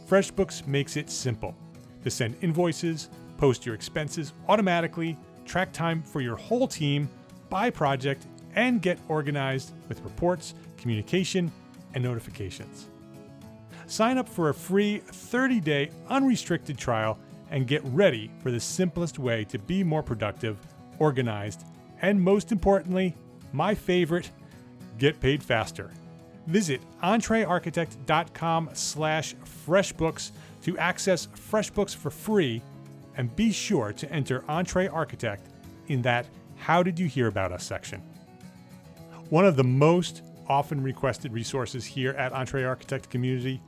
[0.08, 1.56] FreshBooks makes it simple
[2.04, 7.10] to send invoices, post your expenses automatically, track time for your whole team,
[7.50, 11.52] by project, and get organized with reports, communication,
[11.94, 12.88] and notifications.
[13.88, 17.18] Sign up for a free 30 day unrestricted trial
[17.50, 20.58] and get ready for the simplest way to be more productive,
[21.00, 21.66] organized,
[22.02, 23.14] and most importantly,
[23.52, 24.32] my favorite,
[24.98, 25.92] get paid faster.
[26.48, 29.36] Visit entrearchitect.com slash
[29.68, 30.32] freshbooks
[30.64, 32.62] to access FreshBooks for free
[33.18, 35.42] and be sure to enter EntreArchitect
[35.88, 38.02] in that How Did You Hear About Us section.
[39.32, 43.62] One of the most often requested resources here at EntreArchitect Community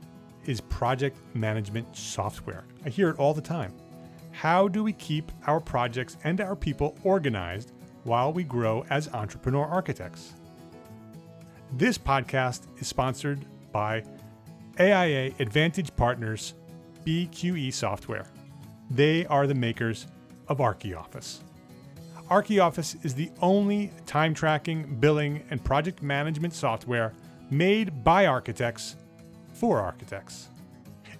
[0.44, 2.66] is project management software.
[2.84, 3.72] I hear it all the time.
[4.30, 7.72] How do we keep our projects and our people organized
[8.02, 10.34] while we grow as entrepreneur architects?
[11.72, 14.04] This podcast is sponsored by
[14.78, 16.52] AIA Advantage Partners
[17.06, 18.26] BQE Software.
[18.90, 20.08] They are the makers
[20.46, 21.38] of ArchiOffice.
[22.34, 27.12] ArchiOffice is the only time tracking, billing, and project management software
[27.48, 28.96] made by architects
[29.52, 30.48] for architects.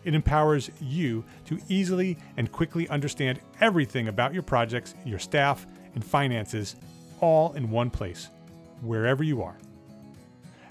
[0.02, 6.04] It empowers you to easily and quickly understand everything about your projects, your staff, and
[6.04, 6.74] finances
[7.20, 8.28] all in one place,
[8.82, 9.56] wherever you are.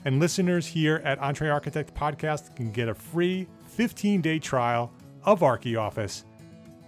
[0.04, 4.92] And listeners here at EntreArchitect Podcast can get a free 15 day trial
[5.24, 6.26] of ArchiOffice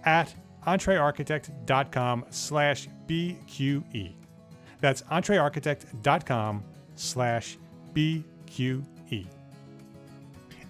[0.04, 0.34] at
[0.66, 4.12] entrearchitect.com slash BQE.
[4.80, 7.58] That's entrearchitect.com slash
[7.94, 9.26] BQE.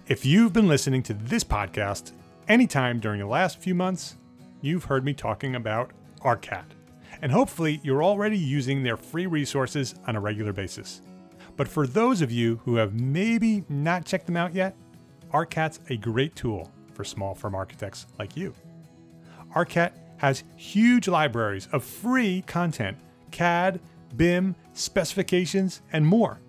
[0.07, 2.13] If you've been listening to this podcast
[2.47, 4.15] anytime during the last few months,
[4.61, 6.65] you've heard me talking about ARCAT.
[7.21, 11.01] And hopefully, you're already using their free resources on a regular basis.
[11.55, 14.75] But for those of you who have maybe not checked them out yet,
[15.33, 18.53] ARCAT's a great tool for small firm architects like you.
[19.57, 22.95] ARCAT has huge libraries of free content
[23.31, 23.79] CAD,
[24.15, 26.39] BIM, specifications, and more.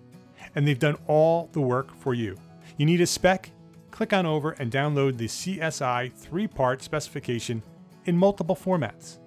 [0.53, 2.37] And they've done all the work for you.
[2.77, 3.49] You need a spec?
[3.89, 7.63] Click on over and download the CSI three part specification
[8.05, 9.17] in multiple formats,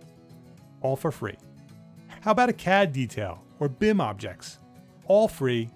[0.81, 1.37] all for free.
[2.21, 4.59] How about a CAD detail or BIM objects?
[5.07, 5.69] All free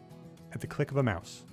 [0.53, 1.45] at the click of a mouse.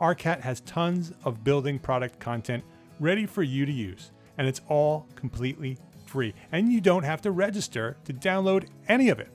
[0.00, 2.64] ARCAT has tons of building product content
[2.98, 6.34] ready for you to use, and it's all completely free.
[6.52, 9.30] And you don't have to register to download any of it.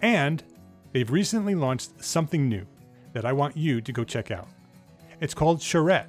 [0.00, 0.42] And
[0.92, 2.66] they've recently launched something new
[3.12, 4.48] that I want you to go check out.
[5.20, 6.08] It's called Charrette.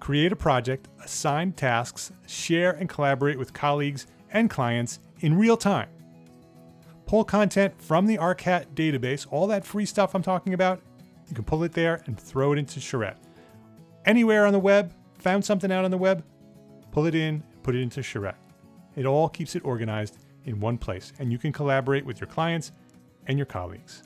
[0.00, 5.88] Create a project, assign tasks, share and collaborate with colleagues and clients in real time.
[7.06, 10.80] Pull content from the ARCAT database, all that free stuff I'm talking about,
[11.28, 13.16] you can pull it there and throw it into Charrette.
[14.04, 16.24] Anywhere on the web, found something out on the web,
[16.96, 18.38] pull it in, put it into Charrette.
[18.96, 20.16] It all keeps it organized
[20.46, 22.72] in one place, and you can collaborate with your clients
[23.26, 24.02] and your colleagues.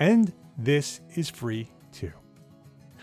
[0.00, 2.10] And this is free too.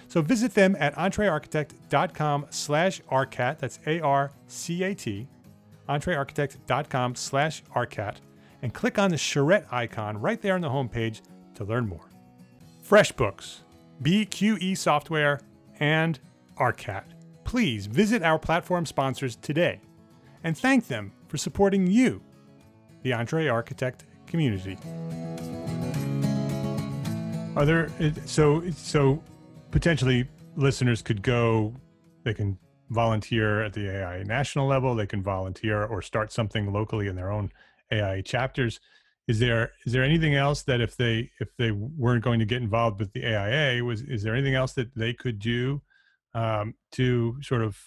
[0.10, 5.28] So visit them at entrearchitect.com slash ARCAT, that's A-R-C-A-T,
[5.88, 8.16] entrearchitect.com slash ARCAT,
[8.62, 11.22] and click on the charrette icon right there on the homepage
[11.56, 12.10] to learn more.
[12.86, 13.60] FreshBooks,
[14.04, 15.40] BQE Software,
[15.80, 16.20] and
[16.58, 17.06] ARCAT.
[17.52, 19.82] Please visit our platform sponsors today
[20.46, 22.22] and thank them for supporting you,
[23.02, 24.78] the EntreArchitect community.
[27.58, 27.90] Are there
[28.26, 29.22] so so
[29.70, 31.76] potentially listeners could go
[32.24, 32.58] they can
[32.90, 34.96] volunteer at the AIA national level.
[34.96, 37.52] They can volunteer or start something locally in their own
[37.92, 38.80] AIA chapters.
[39.28, 42.62] Is there is there anything else that if they if they weren't going to get
[42.62, 45.82] involved with the AIA was is there anything else that they could do
[46.34, 47.78] um, to sort of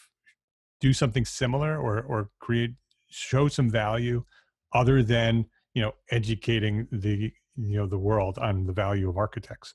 [0.81, 2.73] do something similar or or create
[3.09, 4.25] show some value
[4.73, 9.75] other than you know educating the you know the world on the value of architects.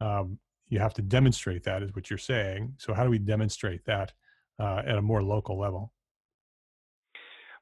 [0.00, 0.38] Um,
[0.68, 2.74] you have to demonstrate that is what you're saying.
[2.78, 4.12] So how do we demonstrate that
[4.58, 5.92] uh, at a more local level?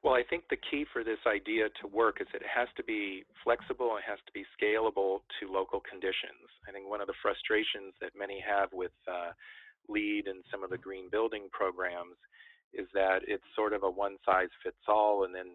[0.03, 3.23] Well i think the key for this idea to work is it has to be
[3.43, 6.49] flexible it has to be scalable to local conditions.
[6.67, 9.31] I think one of the frustrations that many have with uh,
[9.89, 12.17] LEED in some of the green building programs
[12.73, 15.47] is that it's sort of a one size fits all and then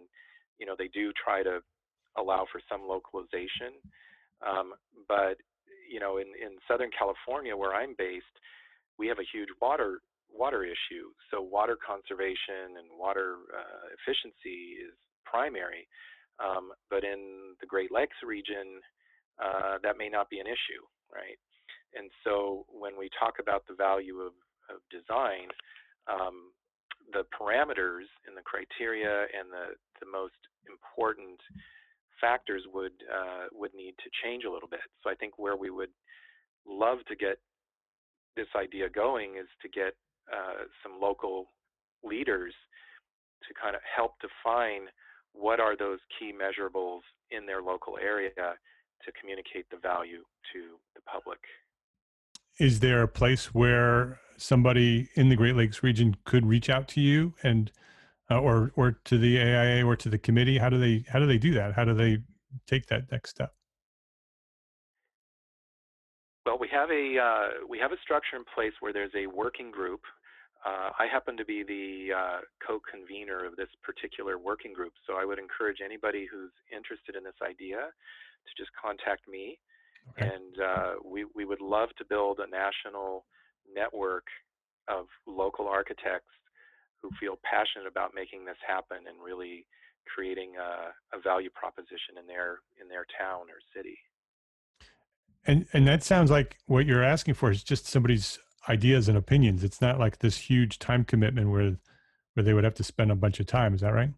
[0.59, 1.61] you know they do try to
[2.19, 3.77] allow for some localization.
[4.45, 4.73] Um,
[5.09, 5.37] but
[5.89, 8.37] you know, in, in Southern California, where I'm based,
[8.99, 10.01] we have a huge water
[10.33, 11.15] water issue.
[11.31, 14.93] So water conservation and water uh, efficiency is
[15.25, 15.87] primary.
[16.43, 18.83] Um, but in the Great Lakes region,
[19.41, 21.39] uh, that may not be an issue, right?
[21.97, 24.33] And so when we talk about the value of,
[24.69, 25.49] of design,
[26.07, 26.53] um,
[27.13, 30.39] the parameters and the criteria and the, the most
[30.69, 31.41] important
[32.21, 34.81] factors would uh, would need to change a little bit.
[35.03, 35.93] So I think where we would
[36.67, 37.39] love to get
[38.37, 39.95] this idea going is to get
[40.33, 41.47] uh, some local
[42.03, 42.55] leaders
[43.47, 44.89] to kind of help define
[45.33, 51.03] what are those key measurables in their local area to communicate the value to the
[51.03, 51.39] public.
[52.59, 57.01] Is there a place where somebody in the Great Lakes region could reach out to
[57.01, 57.71] you and
[58.31, 60.59] uh, or or to the AIA or to the committee?
[60.59, 61.75] How do they how do they do that?
[61.75, 62.19] How do they
[62.67, 63.53] take that next step?
[66.47, 69.71] Well, we have a uh, we have a structure in place where there's a working
[69.71, 70.01] group.
[70.65, 75.25] Uh, I happen to be the uh, co-convener of this particular working group, so I
[75.25, 79.59] would encourage anybody who's interested in this idea to just contact me,
[80.11, 80.31] okay.
[80.33, 83.25] and uh, we we would love to build a national
[83.75, 84.27] network
[84.89, 86.33] of local architects
[87.03, 89.67] who feel passionate about making this happen and really
[90.07, 93.99] creating a, a value proposition in their in their town or city.
[95.45, 98.39] And and that sounds like what you're asking for is just somebody's
[98.69, 99.63] ideas and opinions.
[99.63, 101.77] It's not like this huge time commitment where
[102.35, 103.75] where they would have to spend a bunch of time.
[103.75, 104.11] Is that right?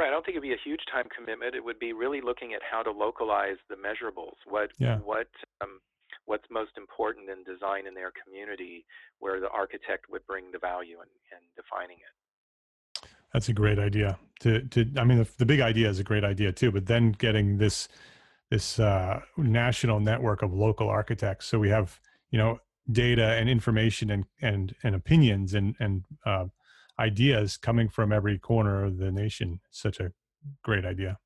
[0.00, 0.08] Right.
[0.08, 1.54] I don't think it'd be a huge time commitment.
[1.54, 4.36] It would be really looking at how to localize the measurables.
[4.48, 4.96] What yeah.
[5.00, 5.28] what
[5.60, 5.78] um,
[6.24, 8.86] what's most important in design in their community
[9.18, 13.08] where the architect would bring the value and, and defining it.
[13.34, 14.18] That's a great idea.
[14.40, 17.12] To to I mean the, the big idea is a great idea too, but then
[17.12, 17.86] getting this
[18.50, 22.58] this uh, national network of local architects so we have you know
[22.90, 26.46] data and information and and and opinions and and uh,
[27.00, 29.60] ideas coming from every corner of the nation.
[29.70, 30.12] Such a
[30.62, 31.18] great idea.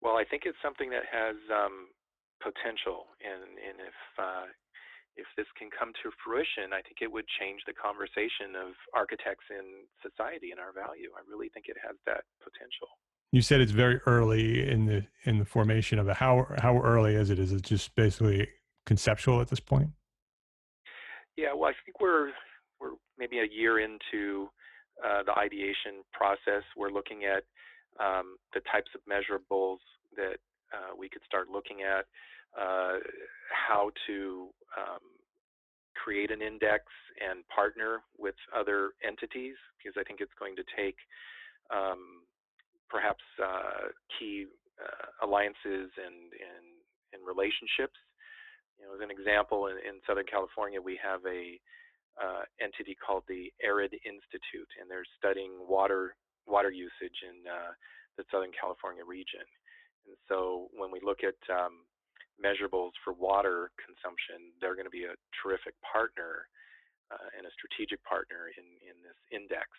[0.00, 1.90] Well, I think it's something that has um,
[2.40, 4.46] potential, and and if uh,
[5.16, 9.44] if this can come to fruition, I think it would change the conversation of architects
[9.50, 11.10] in society and our value.
[11.14, 12.88] I really think it has that potential.
[13.30, 16.16] You said it's very early in the in the formation of it.
[16.16, 17.38] How how early is it?
[17.38, 18.48] Is it just basically
[18.86, 19.90] conceptual at this point?
[21.36, 22.32] Yeah, well, I think we're
[22.82, 24.50] we're maybe a year into
[24.98, 26.66] uh, the ideation process.
[26.76, 27.44] We're looking at
[28.02, 29.78] um, the types of measurables
[30.16, 30.42] that
[30.74, 32.06] uh, we could start looking at
[32.58, 32.98] uh,
[33.48, 35.04] how to um,
[35.94, 36.84] create an index
[37.20, 40.96] and partner with other entities because I think it's going to take
[41.70, 42.26] um,
[42.90, 46.66] perhaps uh, key uh, alliances and, and,
[47.12, 47.96] and, relationships.
[48.76, 51.60] You know, as an example, in, in Southern California, we have a
[52.20, 56.14] uh, entity called the Arid Institute, and they're studying water
[56.46, 57.72] water usage in uh,
[58.18, 59.46] the Southern California region.
[60.06, 61.86] And so when we look at um,
[62.42, 66.50] measurables for water consumption, they're going to be a terrific partner
[67.12, 69.70] uh, and a strategic partner in, in this index.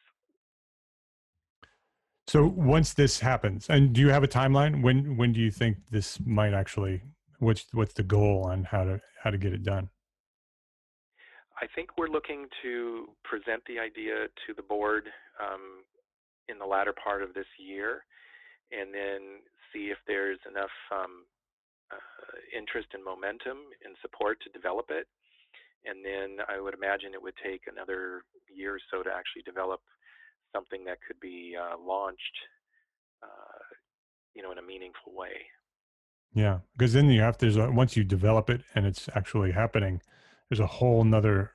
[2.27, 4.81] So once this happens, and do you have a timeline?
[4.81, 7.01] When when do you think this might actually?
[7.39, 9.89] What's what's the goal on how to how to get it done?
[11.61, 15.05] I think we're looking to present the idea to the board
[15.39, 15.85] um,
[16.49, 18.05] in the latter part of this year,
[18.71, 19.41] and then
[19.71, 21.25] see if there's enough um,
[21.91, 25.07] uh, interest and momentum and support to develop it.
[25.85, 29.81] And then I would imagine it would take another year or so to actually develop
[30.55, 32.37] something that could be uh, launched,
[33.21, 33.63] uh,
[34.33, 35.49] you know, in a meaningful way.
[36.33, 40.01] Yeah, because then you have to once you develop it and it's actually happening,
[40.49, 41.51] there's a whole nother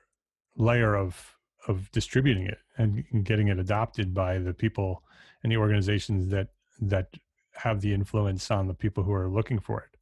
[0.55, 1.35] layer of
[1.67, 5.03] of distributing it and getting it adopted by the people
[5.43, 6.49] and the organizations that
[6.81, 7.09] that
[7.53, 9.99] have the influence on the people who are looking for it.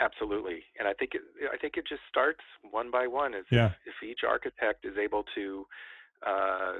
[0.00, 1.22] Absolutely, and I think it,
[1.52, 2.40] I think it just starts
[2.70, 3.32] one by one.
[3.32, 3.66] Is yeah.
[3.66, 5.66] if, if each architect is able to
[6.26, 6.72] uh,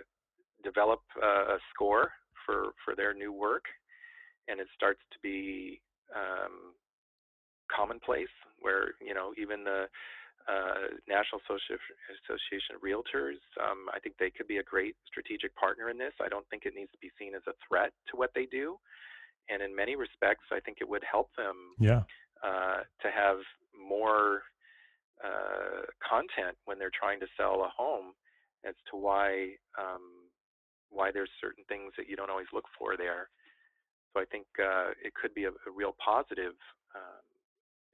[0.62, 2.10] develop uh, a score
[2.44, 3.64] for for their new work,
[4.48, 5.80] and it starts to be
[6.14, 6.74] um,
[7.68, 9.86] commonplace, where you know even the
[10.48, 13.40] uh, National Association of Realtors.
[13.56, 16.12] Um, I think they could be a great strategic partner in this.
[16.20, 18.76] I don't think it needs to be seen as a threat to what they do.
[19.48, 22.02] And in many respects, I think it would help them yeah.
[22.44, 23.38] uh, to have
[23.72, 24.42] more
[25.24, 28.12] uh, content when they're trying to sell a home
[28.68, 30.28] as to why um,
[30.90, 33.28] why there's certain things that you don't always look for there.
[34.12, 36.54] So I think uh, it could be a, a real positive
[36.94, 37.24] um,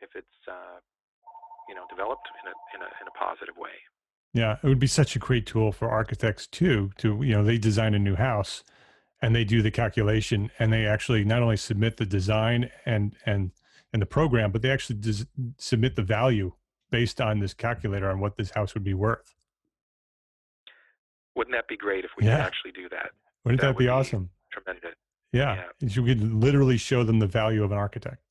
[0.03, 0.78] if it's uh,
[1.68, 3.70] you know developed in a in a in a positive way.
[4.32, 6.90] Yeah, it would be such a great tool for architects too.
[6.98, 8.64] To you know, they design a new house,
[9.20, 13.51] and they do the calculation, and they actually not only submit the design and and
[13.92, 15.26] and the program, but they actually des-
[15.59, 16.53] submit the value
[16.90, 19.34] based on this calculator on what this house would be worth.
[21.36, 22.36] Wouldn't that be great if we yeah.
[22.36, 23.11] could actually do that?
[23.44, 24.24] Wouldn't that, that would be awesome?
[24.24, 24.96] Be tremendous.
[25.32, 25.64] Yeah.
[25.80, 25.88] yeah.
[25.88, 28.22] You could literally show them the value of an architect.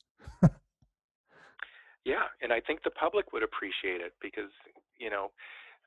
[2.05, 4.51] Yeah, and I think the public would appreciate it because
[4.99, 5.31] you know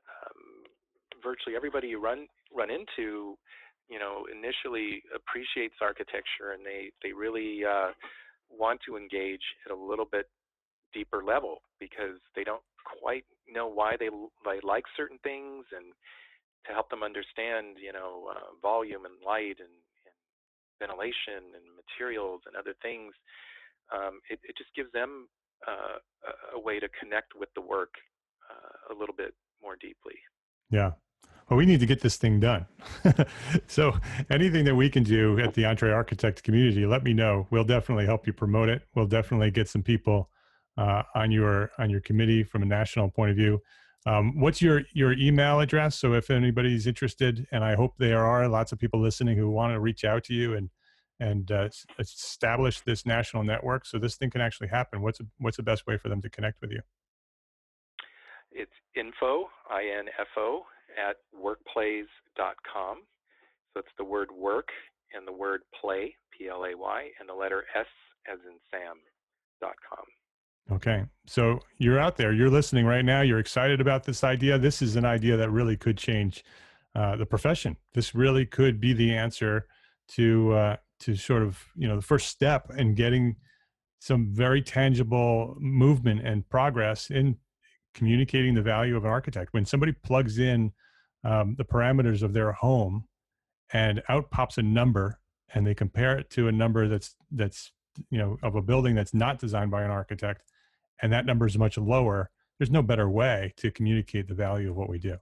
[0.08, 0.64] um,
[1.22, 3.36] virtually everybody you run run into,
[3.88, 7.92] you know, initially appreciates architecture and they they really uh,
[8.50, 10.28] want to engage at a little bit
[10.92, 14.08] deeper level because they don't quite know why they
[14.44, 15.92] they like certain things and
[16.66, 19.74] to help them understand, you know, uh, volume and light and,
[20.06, 20.14] and,
[20.78, 23.14] ventilation and materials and other things.
[23.94, 25.28] Um, it, it just gives them
[25.66, 25.98] uh,
[26.56, 27.94] a way to connect with the work
[28.50, 30.14] uh, a little bit more deeply.
[30.70, 30.92] Yeah.
[31.48, 32.66] Well, we need to get this thing done.
[33.66, 33.92] so,
[34.30, 37.46] anything that we can do at the EntreArchitect community, let me know.
[37.50, 38.82] We'll definitely help you promote it.
[38.94, 40.30] We'll definitely get some people
[40.78, 43.60] uh, on your on your committee from a national point of view.
[44.06, 45.98] Um, what's your your email address?
[45.98, 49.74] So, if anybody's interested, and I hope there are lots of people listening who want
[49.74, 50.70] to reach out to you and
[51.20, 55.02] and uh, establish this national network so this thing can actually happen?
[55.02, 56.80] What's what's the best way for them to connect with you?
[58.50, 60.62] It's info, I-N-F-O,
[60.98, 63.02] at workplays.com.
[63.72, 64.68] So it's the word work
[65.14, 67.86] and the word play, P-L-A-Y, and the letter S
[68.30, 70.04] as in Sam.com.
[70.70, 71.04] Okay.
[71.26, 74.58] So you're out there, you're listening right now, you're excited about this idea.
[74.58, 76.44] This is an idea that really could change
[76.94, 77.76] uh, the profession.
[77.94, 79.66] This really could be the answer
[80.08, 83.36] to uh, to sort of you know the first step in getting
[83.98, 87.36] some very tangible movement and progress in
[87.94, 89.52] communicating the value of an architect.
[89.52, 90.72] When somebody plugs in
[91.24, 93.04] um, the parameters of their home
[93.72, 95.20] and out pops a number
[95.54, 97.72] and they compare it to a number that's that's
[98.10, 100.42] you know of a building that's not designed by an architect
[101.00, 104.76] and that number is much lower there's no better way to communicate the value of
[104.76, 105.16] what we do.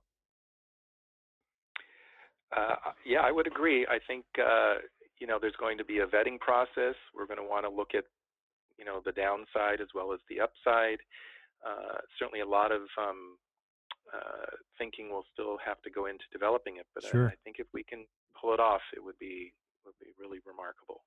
[2.57, 3.87] Uh, yeah i would agree.
[3.87, 4.75] I think uh,
[5.21, 6.97] you know, there's going to be a vetting process.
[7.15, 8.05] We're going to want to look at,
[8.79, 10.99] you know, the downside as well as the upside.
[11.65, 13.37] Uh, certainly, a lot of um,
[14.15, 17.27] uh, thinking will still have to go into developing it, but sure.
[17.27, 18.07] I, I, think if we can
[18.41, 19.53] pull it off, it would be
[19.85, 21.03] would be really remarkable.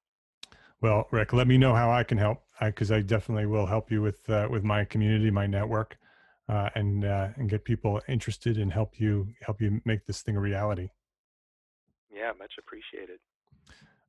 [0.82, 3.91] Well, Rick, let me know how I can help because I, I, definitely will help
[3.91, 5.97] you with uh, with my community, my network,
[6.47, 10.36] uh, and uh, and get people interested and help you help you make this thing
[10.36, 10.89] a reality.
[12.11, 13.20] Yeah, much appreciated.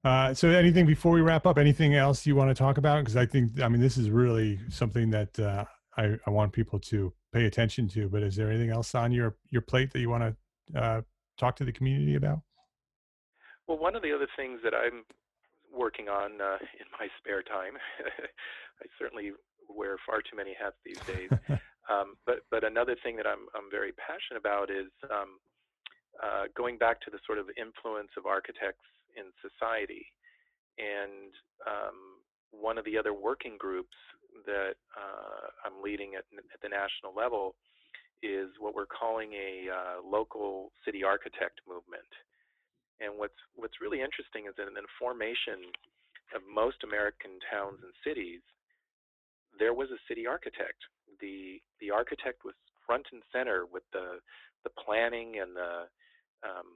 [0.05, 3.00] Uh, so anything before we wrap up, anything else you want to talk about?
[3.00, 5.64] Because I think, I mean, this is really something that uh,
[5.96, 8.09] I, I, want people to pay attention to.
[8.11, 10.36] But is there anything else on your your plate that you want
[10.72, 11.02] to uh,
[11.38, 12.40] talk to the community about?
[13.66, 15.05] Well, one of the other things that I'm
[15.72, 17.72] working on uh, in my spare time,
[18.82, 19.32] I certainly
[19.70, 21.30] wear far too many hats these days.
[21.88, 25.40] um, but but another thing that I'm I'm very passionate about is um,
[26.22, 28.84] uh, going back to the sort of influence of architects
[29.16, 30.06] in society.
[30.78, 31.30] And
[31.66, 33.94] um, one of the other working groups
[34.46, 37.54] that uh, I'm leading at, at, the national level
[38.22, 42.08] is what we're calling a uh, local city architect movement.
[43.00, 45.70] And what's what's really interesting is that in the formation
[46.34, 48.42] of most American towns and cities,
[49.58, 50.78] there was a city architect.
[51.20, 52.54] The the architect was
[52.86, 54.18] front and center with the
[54.62, 55.86] the planning and the
[56.42, 56.68] um,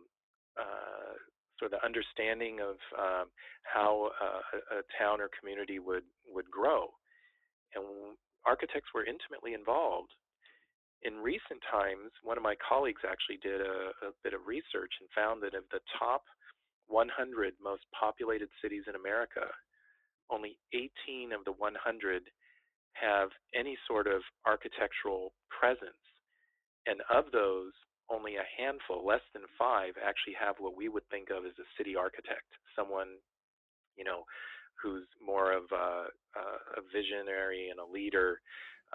[0.59, 1.15] uh,
[1.59, 3.27] sort of the understanding of um,
[3.63, 6.89] how a, a, town or community would would grow,
[7.75, 7.85] and
[8.47, 10.13] architects were intimately involved.
[11.03, 15.09] in recent times, one of my colleagues actually did a, a bit of research and
[15.15, 16.23] found that of the top
[16.89, 19.47] 100 most populated cities in America,
[20.31, 22.23] only 18 of the 100
[22.95, 26.03] have any sort of architectural presence.
[26.87, 27.73] And of those,
[28.11, 31.69] only a handful, less than five, actually have what we would think of as a
[31.77, 33.21] city architect, someone,
[33.97, 34.25] you know,
[34.81, 36.09] who's more of a,
[36.79, 38.41] a visionary and a leader.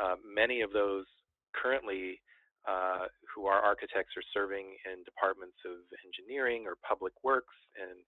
[0.02, 1.06] Uh, many of those
[1.54, 2.20] currently
[2.68, 8.00] uh, who are architects are serving in departments of engineering or public works and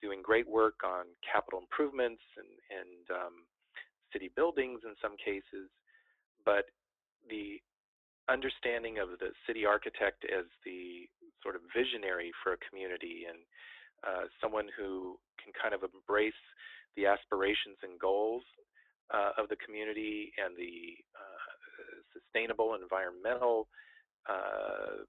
[0.00, 3.34] doing great work on capital improvements and, and um,
[4.12, 5.66] city buildings in some cases.
[6.46, 6.70] But
[7.28, 7.58] the
[8.28, 11.08] understanding of the city architect as the
[11.42, 13.38] sort of visionary for a community and
[14.06, 16.42] uh, someone who can kind of embrace
[16.96, 18.42] the aspirations and goals
[19.14, 21.48] uh, of the community and the uh,
[22.12, 23.68] sustainable environmental
[24.28, 25.02] uh,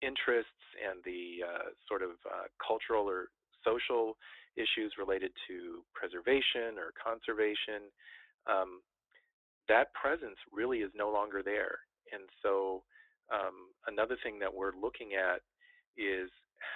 [0.00, 2.16] interests and the uh, sort of
[2.60, 3.28] cultural or
[3.64, 4.16] social
[4.56, 7.92] issues related to preservation or conservation,
[8.48, 8.80] um,
[9.68, 11.85] that presence really is no longer there.
[12.12, 12.82] And so
[13.32, 15.40] um, another thing that we're looking at
[15.96, 16.30] is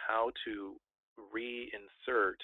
[0.08, 0.74] how to
[1.18, 2.40] reinsert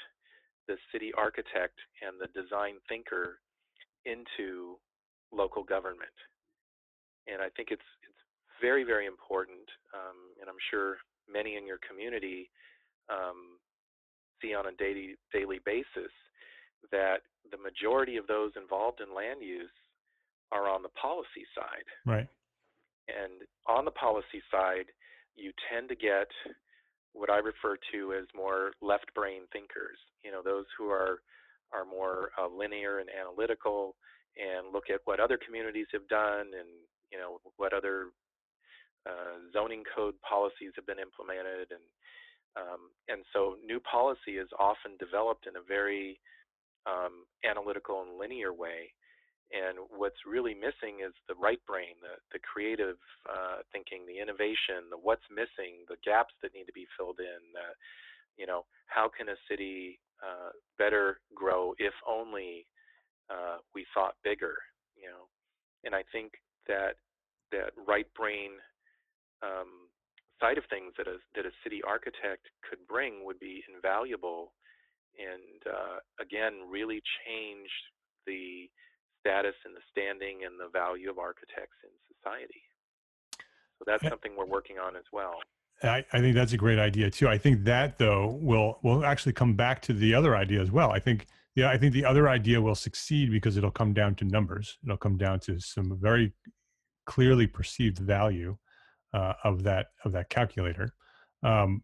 [0.69, 3.39] the city architect and the design thinker
[4.05, 4.79] into
[5.33, 6.15] local government.
[7.27, 8.23] And I think it's it's
[8.61, 10.99] very very important, um, and I'm sure
[11.31, 12.51] many in your community
[13.11, 13.59] um,
[14.41, 16.13] see on a daily daily basis
[16.93, 19.75] that the majority of those involved in land use
[20.53, 21.87] are on the policy side.
[22.05, 22.29] Right.
[23.09, 24.87] And on the policy side,
[25.37, 26.29] you tend to get
[27.13, 29.99] what I refer to as more left brain thinkers.
[30.25, 31.21] You know, those who are
[31.73, 33.97] are more uh, linear and analytical
[34.37, 36.69] and look at what other communities have done and
[37.11, 38.13] you know what other
[39.09, 41.83] uh, zoning code policies have been implemented and
[42.57, 46.21] um, and so new policy is often developed in a very
[46.87, 48.93] um, analytical and linear way
[49.55, 52.99] and what's really missing is the right brain, the, the creative
[53.31, 57.43] uh, thinking, the innovation, the what's missing, the gaps that need to be filled in.
[57.55, 57.75] Uh,
[58.37, 62.67] you know, how can a city uh, better grow if only
[63.31, 64.57] uh, we thought bigger?
[64.97, 65.31] You know,
[65.85, 66.33] and I think
[66.67, 66.99] that
[67.53, 68.59] that right brain
[69.43, 69.87] um,
[70.41, 74.53] side of things that a that a city architect could bring would be invaluable,
[75.15, 77.71] and uh, again, really change
[78.27, 78.69] the
[79.27, 82.63] status and the standing and the value of architects in society.
[83.79, 85.35] So that's something we're working on as well.
[85.83, 87.29] I, I, think that's a great idea too.
[87.29, 90.91] I think that though will will actually come back to the other idea as well.
[90.91, 94.25] I think yeah, I think the other idea will succeed because it'll come down to
[94.25, 94.79] numbers.
[94.85, 96.33] It'll come down to some very
[97.05, 98.57] clearly perceived value
[99.13, 100.95] uh, of that of that calculator.
[101.43, 101.83] Um,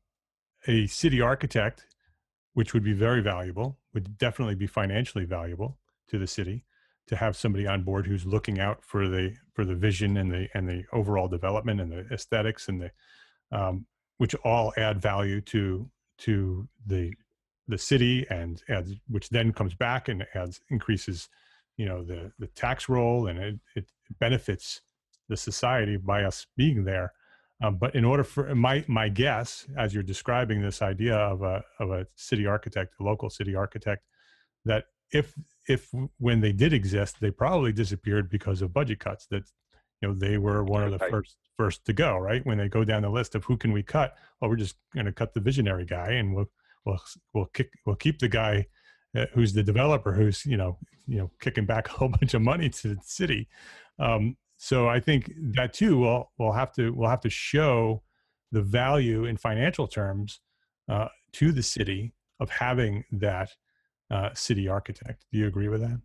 [0.66, 1.86] a city architect,
[2.54, 5.78] which would be very valuable, would definitely be financially valuable
[6.08, 6.64] to the city
[7.08, 10.48] to have somebody on board who's looking out for the for the vision and the
[10.54, 12.90] and the overall development and the aesthetics and the
[13.56, 13.86] um,
[14.18, 17.12] which all add value to to the
[17.68, 21.28] the city and adds which then comes back and adds increases
[21.76, 23.86] you know the the tax roll and it, it
[24.18, 24.82] benefits
[25.28, 27.12] the society by us being there.
[27.62, 31.64] Um, but in order for my my guess as you're describing this idea of a
[31.78, 34.04] of a city architect a local city architect
[34.64, 35.34] that if
[35.68, 35.88] if
[36.18, 39.26] when they did exist, they probably disappeared because of budget cuts.
[39.30, 39.44] That
[40.00, 42.16] you know they were one of the first first to go.
[42.18, 44.76] Right when they go down the list of who can we cut, well, we're just
[44.94, 46.50] going to cut the visionary guy, and we'll
[46.84, 47.00] we'll
[47.34, 48.66] we'll kick we'll keep the guy
[49.16, 52.42] uh, who's the developer who's you know you know kicking back a whole bunch of
[52.42, 53.48] money to the city.
[53.98, 58.02] Um, so I think that too will will have to will have to show
[58.50, 60.40] the value in financial terms
[60.88, 63.50] uh, to the city of having that
[64.12, 65.24] uh, city architect.
[65.32, 66.00] Do you agree with that?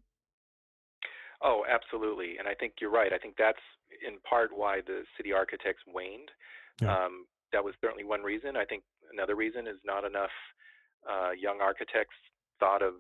[1.44, 2.38] Oh, absolutely.
[2.40, 3.14] And I think you're right.
[3.14, 3.62] I think that's
[4.06, 6.32] in part why the city architects waned.
[6.82, 6.94] Yeah.
[6.94, 8.58] Um, that was certainly one reason.
[8.58, 8.84] I think
[9.14, 10.34] another reason is not enough
[11.08, 12.16] uh, young architects
[12.60, 12.94] thought of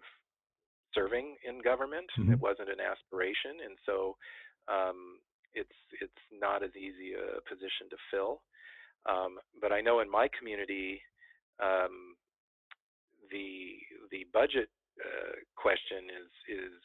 [0.93, 2.07] serving in government.
[2.19, 2.33] Mm-hmm.
[2.33, 4.15] It wasn't an aspiration, and so
[4.67, 5.19] um,
[5.53, 8.41] it's it's not as easy a position to fill.
[9.09, 11.01] Um, but I know in my community,
[11.61, 12.15] um,
[13.31, 13.75] the
[14.11, 14.69] the budget
[14.99, 16.29] uh, question is
[16.65, 16.75] is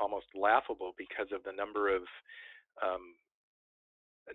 [0.00, 2.02] almost laughable because of the number of
[2.82, 3.14] um,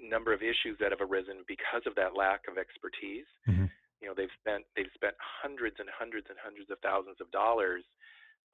[0.02, 3.28] number of issues that have arisen because of that lack of expertise.
[3.48, 3.68] Mm-hmm.
[4.02, 7.84] You know, they've spent they've spent hundreds and hundreds and hundreds of thousands of dollars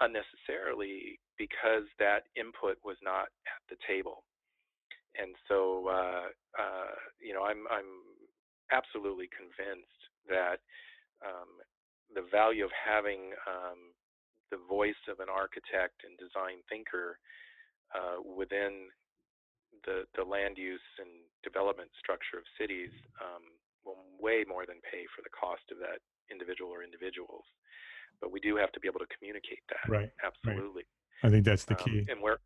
[0.01, 4.21] unnecessarily because that input was not at the table.
[5.17, 6.27] and so uh,
[6.57, 7.89] uh, you know I'm I'm
[8.71, 10.61] absolutely convinced that
[11.25, 11.49] um,
[12.13, 13.95] the value of having um,
[14.51, 17.19] the voice of an architect and design thinker
[17.95, 18.91] uh, within
[19.85, 21.09] the the land use and
[21.43, 22.91] development structure of cities
[23.21, 23.43] um,
[23.85, 27.45] will way more than pay for the cost of that individual or individuals.
[28.19, 29.85] But we do have to be able to communicate that.
[29.87, 30.11] Right.
[30.19, 30.83] Absolutely.
[31.21, 31.23] Right.
[31.23, 32.05] I think that's the um, key.
[32.09, 32.39] and where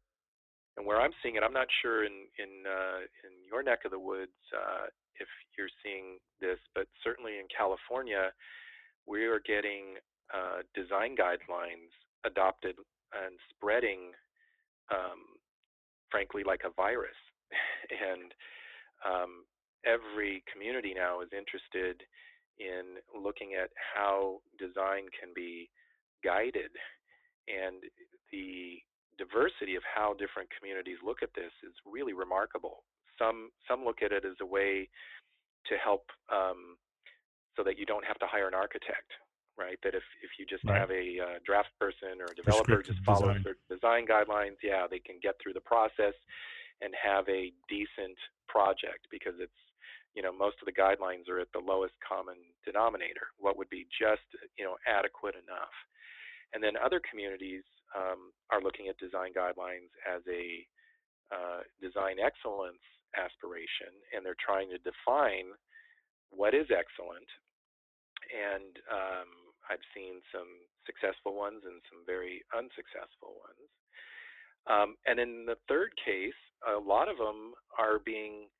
[0.78, 3.91] and where I'm seeing it, I'm not sure in in uh, in your neck of
[3.91, 4.88] the woods uh,
[5.20, 5.28] if
[5.58, 8.32] you're seeing this, but certainly in California,
[9.06, 9.99] we are getting
[10.34, 11.92] uh, design guidelines
[12.26, 12.76] adopted
[13.14, 14.12] and spreading,
[14.92, 15.38] um,
[16.10, 17.18] frankly, like a virus.
[17.92, 18.34] and
[19.04, 19.44] um,
[19.86, 22.04] every community now is interested
[22.60, 25.70] in looking at how design can be
[26.24, 26.72] guided.
[27.50, 27.84] And
[28.32, 28.80] the
[29.18, 32.84] diversity of how different communities look at this is really remarkable.
[33.20, 34.90] Some some look at it as a way
[35.68, 36.78] to help um,
[37.56, 39.12] so that you don't have to hire an architect,
[39.58, 39.78] right?
[39.84, 40.80] That if if you just right.
[40.80, 43.43] have a uh, draft person or a developer just follows design.
[43.43, 46.16] their design guidelines, yeah, they can get through the process
[46.82, 49.62] and have a decent project because it's
[50.16, 53.32] you know most of the guidelines are at the lowest common denominator.
[53.39, 54.26] What would be just
[54.58, 55.76] you know adequate enough,
[56.54, 57.64] and then other communities
[57.95, 60.66] um, are looking at design guidelines as a
[61.32, 62.84] uh, design excellence
[63.16, 65.52] aspiration, and they're trying to define
[66.32, 67.28] what is excellent.
[68.32, 69.30] And um,
[69.72, 73.67] I've seen some successful ones and some very unsuccessful ones.
[74.67, 78.51] Um, and in the third case, a lot of them are being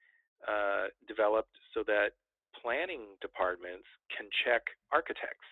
[0.48, 2.16] uh, developed so that
[2.56, 3.86] planning departments
[4.16, 5.52] can check architects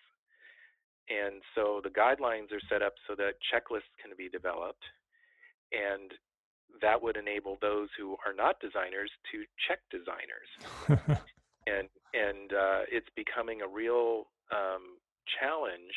[1.09, 4.83] and so the guidelines are set up so that checklists can be developed,
[5.73, 6.13] and
[6.81, 10.49] that would enable those who are not designers to check designers.
[11.67, 15.01] and and uh, it's becoming a real um,
[15.39, 15.95] challenge.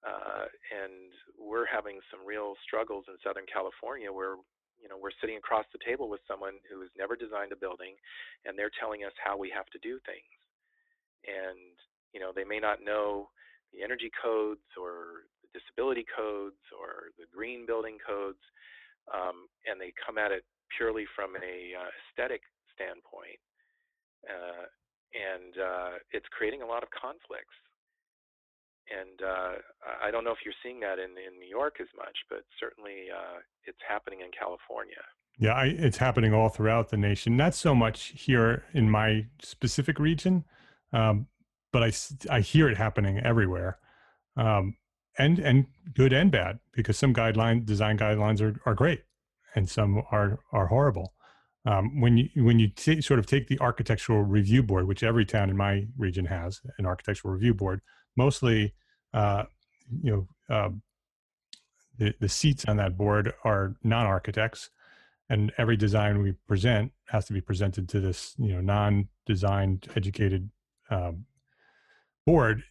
[0.00, 4.40] Uh, and we're having some real struggles in Southern California where
[4.80, 7.92] you know we're sitting across the table with someone who has never designed a building,
[8.48, 10.32] and they're telling us how we have to do things.
[11.28, 11.76] And
[12.16, 13.28] you know they may not know
[13.76, 18.40] the energy codes or the disability codes or the green building codes,
[19.12, 22.40] um, and they come at it purely from a uh, aesthetic
[22.72, 23.36] standpoint.
[24.24, 24.64] Uh,
[25.10, 27.56] and uh, it's creating a lot of conflicts.
[28.88, 29.52] And uh,
[30.02, 33.06] I don't know if you're seeing that in, in New York as much, but certainly
[33.14, 35.02] uh, it's happening in California.
[35.38, 37.36] Yeah, I, it's happening all throughout the nation.
[37.36, 40.44] Not so much here in my specific region,
[40.92, 41.28] um,
[41.72, 41.92] but I,
[42.30, 43.78] I hear it happening everywhere,
[44.36, 44.76] um,
[45.18, 49.04] and and good and bad because some guideline design guidelines are, are great,
[49.54, 51.14] and some are are horrible.
[51.64, 55.24] Um, when you when you t- sort of take the architectural review board, which every
[55.24, 57.80] town in my region has an architectural review board,
[58.16, 58.74] mostly
[59.12, 59.44] uh,
[60.02, 60.10] you
[60.48, 60.70] know uh,
[61.98, 64.70] the the seats on that board are non-architects,
[65.28, 70.50] and every design we present has to be presented to this you know non-designed educated
[70.90, 71.24] um,
[72.26, 72.62] board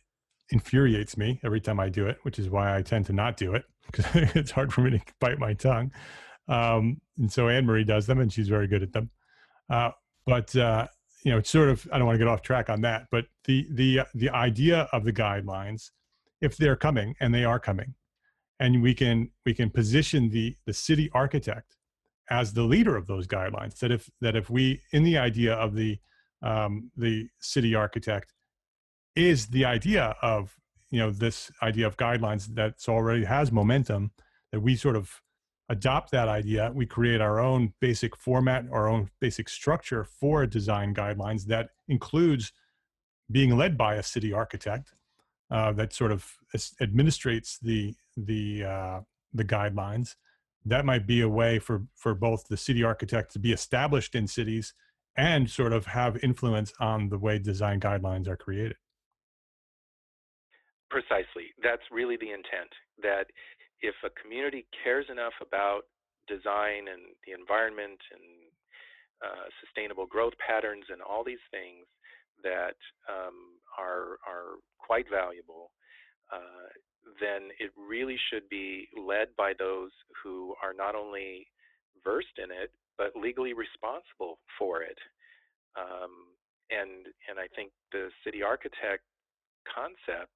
[0.51, 3.53] infuriates me every time I do it, which is why I tend to not do
[3.53, 5.91] it because it's hard for me to bite my tongue.
[6.47, 9.11] Um, and so Anne Marie does them, and she's very good at them.
[9.69, 9.91] Uh,
[10.25, 10.87] but uh,
[11.23, 13.07] you know, it's sort of I don't want to get off track on that.
[13.11, 15.91] But the the the idea of the guidelines,
[16.41, 17.95] if they're coming, and they are coming,
[18.59, 21.75] and we can we can position the the city architect
[22.29, 23.79] as the leader of those guidelines.
[23.79, 25.99] That if that if we in the idea of the
[26.41, 28.33] um, the city architect
[29.15, 30.55] is the idea of
[30.89, 34.11] you know this idea of guidelines that's already has momentum
[34.51, 35.21] that we sort of
[35.69, 40.93] adopt that idea we create our own basic format our own basic structure for design
[40.93, 42.51] guidelines that includes
[43.31, 44.93] being led by a city architect
[45.51, 46.37] uh, that sort of
[46.81, 48.99] administrates the the uh,
[49.33, 50.15] the guidelines
[50.65, 54.27] that might be a way for for both the city architect to be established in
[54.27, 54.73] cities
[55.17, 58.75] and sort of have influence on the way design guidelines are created
[60.89, 61.53] Precisely.
[61.61, 62.73] That's really the intent.
[63.01, 63.25] That
[63.81, 65.83] if a community cares enough about
[66.27, 68.23] design and the environment and
[69.23, 71.85] uh, sustainable growth patterns and all these things
[72.43, 72.77] that
[73.09, 75.71] um, are are quite valuable,
[76.31, 76.69] uh,
[77.19, 79.91] then it really should be led by those
[80.23, 81.47] who are not only
[82.03, 84.99] versed in it but legally responsible for it.
[85.79, 86.35] Um,
[86.69, 89.03] and and I think the city architect
[89.65, 90.35] concept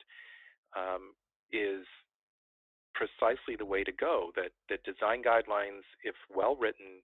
[0.76, 1.14] um,
[1.52, 1.86] is
[2.94, 4.32] precisely the way to go.
[4.36, 7.02] That that design guidelines, if well written,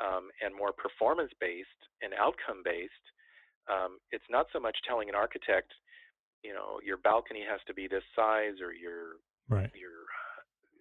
[0.00, 3.06] um, and more performance based and outcome based,
[3.68, 5.72] um, it's not so much telling an architect,
[6.42, 9.70] you know, your balcony has to be this size or your right.
[9.74, 10.06] your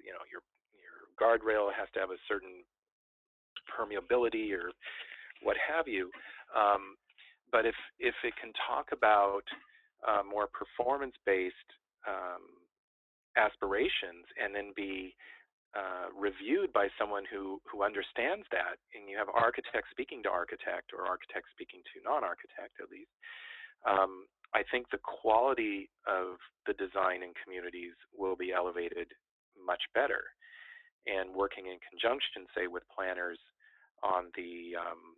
[0.03, 0.41] you know your
[0.77, 2.63] your guardrail has to have a certain
[3.67, 4.71] permeability or
[5.43, 6.09] what have you.
[6.55, 6.95] Um,
[7.51, 9.43] but if if it can talk about
[10.07, 11.55] uh, more performance based
[12.07, 12.66] um,
[13.37, 15.15] aspirations and then be
[15.77, 20.89] uh, reviewed by someone who who understands that, and you have architect speaking to architect
[20.89, 23.13] or architect speaking to non-architect at least.
[23.85, 24.25] Um,
[24.55, 29.11] I think the quality of the design in communities will be elevated
[29.53, 30.33] much better.
[31.05, 33.39] And working in conjunction, say, with planners
[34.03, 35.15] on the um,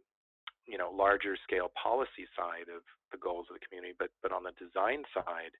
[0.67, 4.43] you know larger scale policy side of the goals of the community, but but on
[4.43, 5.53] the design side,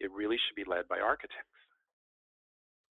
[0.00, 1.60] it really should be led by architects.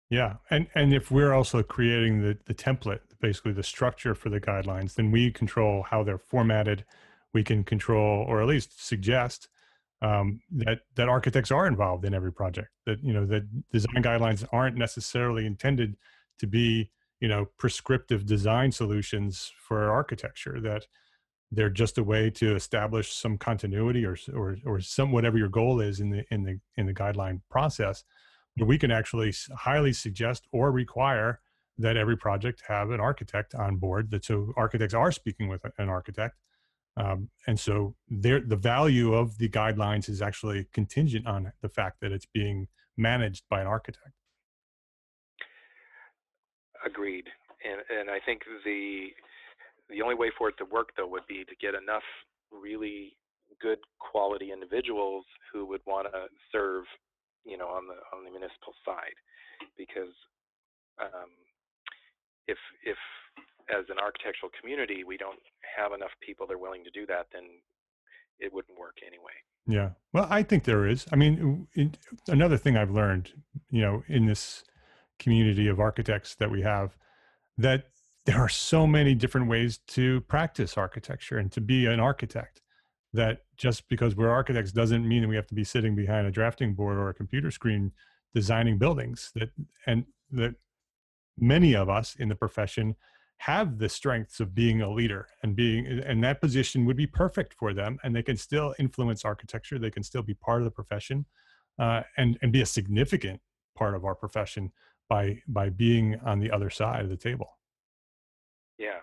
[0.09, 4.39] Yeah, and and if we're also creating the the template, basically the structure for the
[4.39, 6.85] guidelines, then we control how they're formatted.
[7.33, 9.49] We can control, or at least suggest,
[10.01, 12.69] um, that that architects are involved in every project.
[12.85, 15.97] That you know that design guidelines aren't necessarily intended
[16.39, 20.61] to be you know prescriptive design solutions for architecture.
[20.61, 20.85] That
[21.51, 25.79] they're just a way to establish some continuity or or or some whatever your goal
[25.81, 28.03] is in the in the in the guideline process
[28.57, 31.39] we can actually highly suggest or require
[31.77, 35.89] that every project have an architect on board that so architects are speaking with an
[35.89, 36.35] architect.
[36.97, 42.13] Um, and so the value of the guidelines is actually contingent on the fact that
[42.13, 44.11] it's being managed by an architect.
[46.85, 47.25] Agreed.
[47.65, 49.07] And and i think the
[49.89, 52.03] the only way for it to work though would be to get enough
[52.51, 53.17] really
[53.61, 56.83] good quality individuals who would want to serve
[57.45, 59.15] you know, on the on the municipal side,
[59.77, 60.13] because
[61.01, 61.29] um,
[62.47, 62.97] if if
[63.69, 65.39] as an architectural community we don't
[65.77, 67.43] have enough people that are willing to do that, then
[68.39, 69.33] it wouldn't work anyway.
[69.67, 71.05] Yeah, well, I think there is.
[71.11, 73.33] I mean, it, another thing I've learned,
[73.71, 74.63] you know, in this
[75.17, 76.95] community of architects that we have,
[77.57, 77.85] that
[78.25, 82.61] there are so many different ways to practice architecture and to be an architect
[83.15, 86.31] that just because we're architects doesn't mean that we have to be sitting behind a
[86.31, 87.91] drafting board or a computer screen
[88.33, 89.49] designing buildings that
[89.87, 90.55] and that
[91.37, 92.95] many of us in the profession
[93.37, 97.53] have the strengths of being a leader and being and that position would be perfect
[97.53, 100.71] for them and they can still influence architecture they can still be part of the
[100.71, 101.25] profession
[101.79, 103.39] uh, and and be a significant
[103.75, 104.71] part of our profession
[105.09, 107.57] by by being on the other side of the table.
[108.77, 108.99] Yeah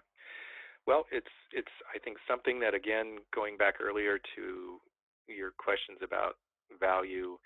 [0.87, 4.81] well, it's it's I think something that again going back earlier to
[5.29, 6.37] your questions about
[6.81, 7.39] value,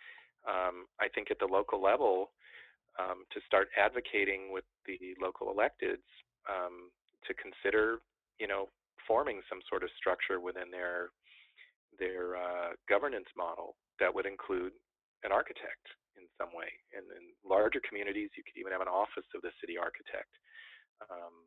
[0.49, 2.31] um, I think at the local level
[2.99, 6.07] um, to start advocating with the local electeds
[6.49, 6.89] um,
[7.27, 7.99] to consider
[8.41, 8.69] you know
[9.07, 11.11] forming some sort of structure within their
[11.99, 14.73] their uh, governance model that would include
[15.25, 15.85] an architect
[16.17, 16.69] in some way.
[16.93, 20.33] And in larger communities, you could even have an office of the city architect.
[21.09, 21.45] Um,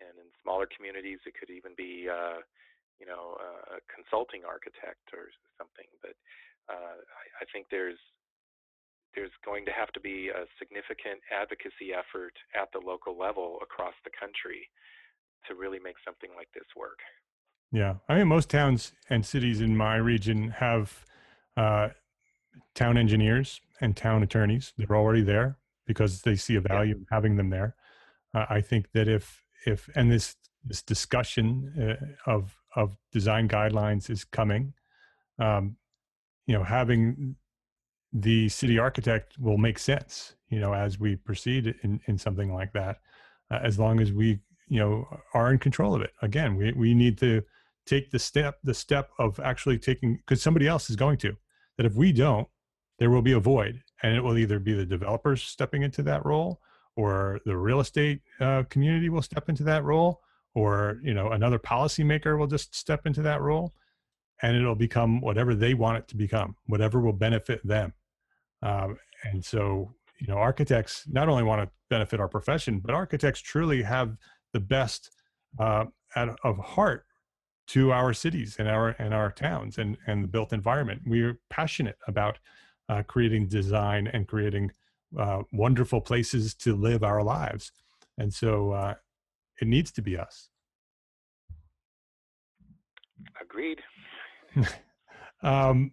[0.00, 2.40] and in smaller communities, it could even be, uh,
[2.98, 3.36] you know,
[3.72, 5.88] a consulting architect or something.
[6.02, 6.16] But
[6.68, 8.00] uh, I, I think there's
[9.14, 13.94] there's going to have to be a significant advocacy effort at the local level across
[14.04, 14.70] the country
[15.48, 16.98] to really make something like this work.
[17.72, 21.04] Yeah, I mean, most towns and cities in my region have
[21.56, 21.88] uh,
[22.74, 24.72] town engineers and town attorneys.
[24.76, 27.74] They're already there because they see a value in having them there.
[28.34, 31.72] Uh, I think that if if and this this discussion
[32.26, 34.72] uh, of of design guidelines is coming
[35.38, 35.76] um,
[36.46, 37.36] you know having
[38.12, 42.72] the city architect will make sense you know as we proceed in in something like
[42.72, 43.00] that
[43.50, 44.38] uh, as long as we
[44.68, 46.12] you know are in control of it.
[46.22, 47.42] Again we we need to
[47.86, 51.36] take the step the step of actually taking because somebody else is going to
[51.76, 52.48] that if we don't
[52.98, 56.24] there will be a void and it will either be the developers stepping into that
[56.24, 56.60] role
[56.96, 60.20] or the real estate uh, community will step into that role
[60.54, 63.72] or you know another policymaker will just step into that role
[64.42, 67.92] and it'll become whatever they want it to become whatever will benefit them.
[68.62, 73.40] Um, and so you know architects not only want to benefit our profession but architects
[73.40, 74.16] truly have
[74.52, 75.10] the best
[75.58, 75.84] uh,
[76.14, 77.06] at, of heart
[77.68, 81.02] to our cities and our and our towns and and the built environment.
[81.06, 82.38] We're passionate about
[82.88, 84.72] uh, creating design and creating
[85.18, 87.72] uh, wonderful places to live our lives.
[88.18, 88.94] And so uh,
[89.60, 90.50] it needs to be us.
[93.40, 93.80] Agreed.
[95.42, 95.92] um,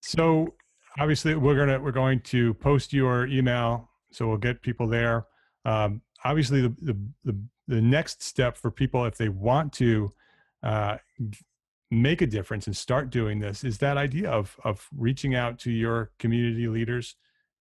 [0.00, 0.54] so
[0.98, 5.26] obviously we're gonna we're going to post your email, so we'll get people there.
[5.64, 7.38] Um, obviously, the, the, the
[7.68, 10.10] the next step for people if they want to
[10.62, 10.96] uh,
[11.90, 15.70] make a difference and start doing this is that idea of of reaching out to
[15.70, 17.16] your community leaders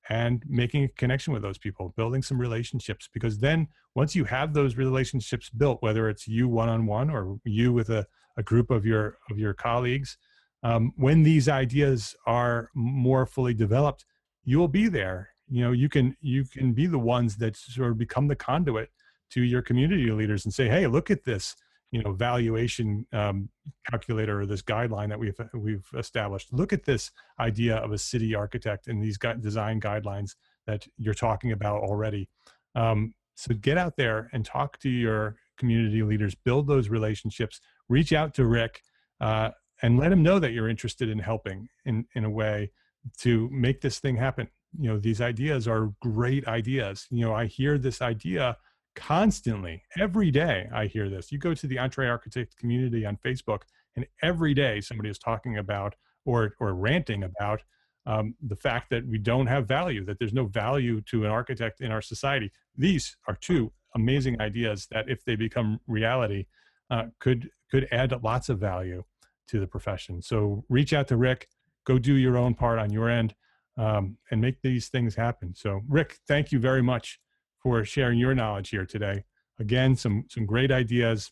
[0.09, 4.53] and making a connection with those people building some relationships because then once you have
[4.53, 8.05] those relationships built whether it's you one-on-one or you with a,
[8.37, 10.17] a group of your of your colleagues
[10.63, 14.05] um, when these ideas are more fully developed
[14.47, 15.29] you will be there.
[15.49, 18.89] You know you can you can be the ones that sort of become the conduit
[19.31, 21.55] to your community leaders and say hey look at this
[21.91, 23.49] you know valuation um,
[23.89, 26.51] calculator or this guideline that we've we've established.
[26.51, 30.35] Look at this idea of a city architect and these design guidelines
[30.65, 32.29] that you're talking about already.
[32.75, 37.59] Um, so get out there and talk to your community leaders build those relationships
[37.89, 38.81] reach out to rick
[39.21, 39.49] uh,
[39.81, 42.71] and let him know that you're interested in helping in in a way
[43.19, 44.47] to make this thing happen.
[44.77, 47.07] You know these ideas are great ideas.
[47.09, 48.57] You know i hear this idea
[48.97, 51.31] constantly every day i hear this.
[51.31, 53.61] You go to the EntreArchitect community on facebook
[53.95, 55.95] and every day somebody is talking about
[56.25, 57.63] or or ranting about
[58.07, 61.81] um, the fact that we don't have value that there's no value to an architect
[61.81, 62.51] in our society.
[62.75, 66.45] These are two amazing ideas that if they become reality
[66.89, 69.03] uh, could could add lots of value
[69.49, 70.21] to the profession.
[70.21, 71.49] So reach out to rick.
[71.85, 73.35] Go do your own part on your end
[73.77, 75.53] um, and make these things happen.
[75.53, 77.19] So rick thank you very much
[77.59, 79.23] for sharing your knowledge here today.
[79.59, 81.31] Again, some some great ideas.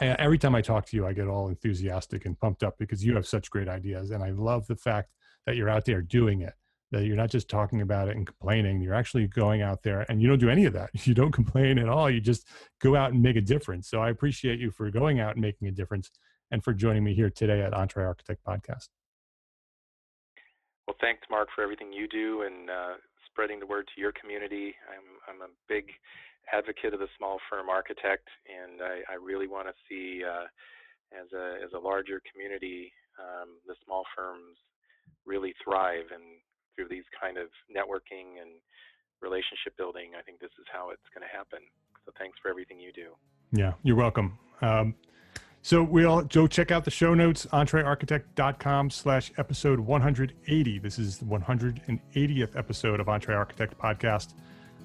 [0.00, 3.16] Every time I talk to you, I get all enthusiastic and pumped up because you
[3.16, 5.10] have such great ideas, and I love the fact
[5.46, 6.54] that you're out there doing it.
[6.90, 8.80] That you're not just talking about it and complaining.
[8.80, 10.90] You're actually going out there, and you don't do any of that.
[11.06, 12.08] You don't complain at all.
[12.08, 12.46] You just
[12.80, 13.90] go out and make a difference.
[13.90, 16.10] So I appreciate you for going out and making a difference,
[16.50, 18.88] and for joining me here today at EntreArchitect Podcast.
[20.88, 22.94] Well, thanks, Mark, for everything you do, and uh,
[23.30, 24.74] spreading the word to your community.
[24.88, 25.92] I'm I'm a big
[26.52, 30.48] advocate of the small firm architect, and I, I really want to see uh,
[31.12, 34.56] as a as a larger community um, the small firms
[35.26, 36.40] really thrive, and
[36.74, 38.62] through these kind of networking and
[39.20, 41.58] relationship building, I think this is how it's going to happen.
[42.06, 43.18] So thanks for everything you do.
[43.52, 44.38] Yeah, you're welcome.
[44.62, 44.94] Um,
[45.68, 50.78] so we'll go check out the show notes, entrearchitect.com slash episode 180.
[50.78, 54.32] This is the 180th episode of EntreArchitect Podcast.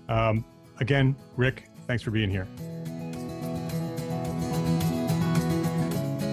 [0.09, 0.43] Um,
[0.81, 2.45] again, Rick, thanks for being here.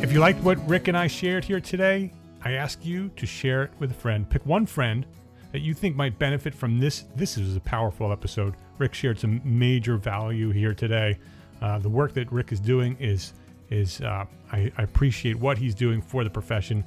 [0.02, 3.62] If you liked what Rick and I shared here today, I ask you to share
[3.62, 4.28] it with a friend.
[4.28, 5.06] Pick one friend
[5.52, 7.04] that you think might benefit from this.
[7.14, 8.56] This is a powerful episode.
[8.78, 11.20] Rick shared some major value here today.
[11.62, 13.32] Uh, the work that Rick is doing is
[13.70, 16.84] is uh, I, I, appreciate what he's doing for the profession,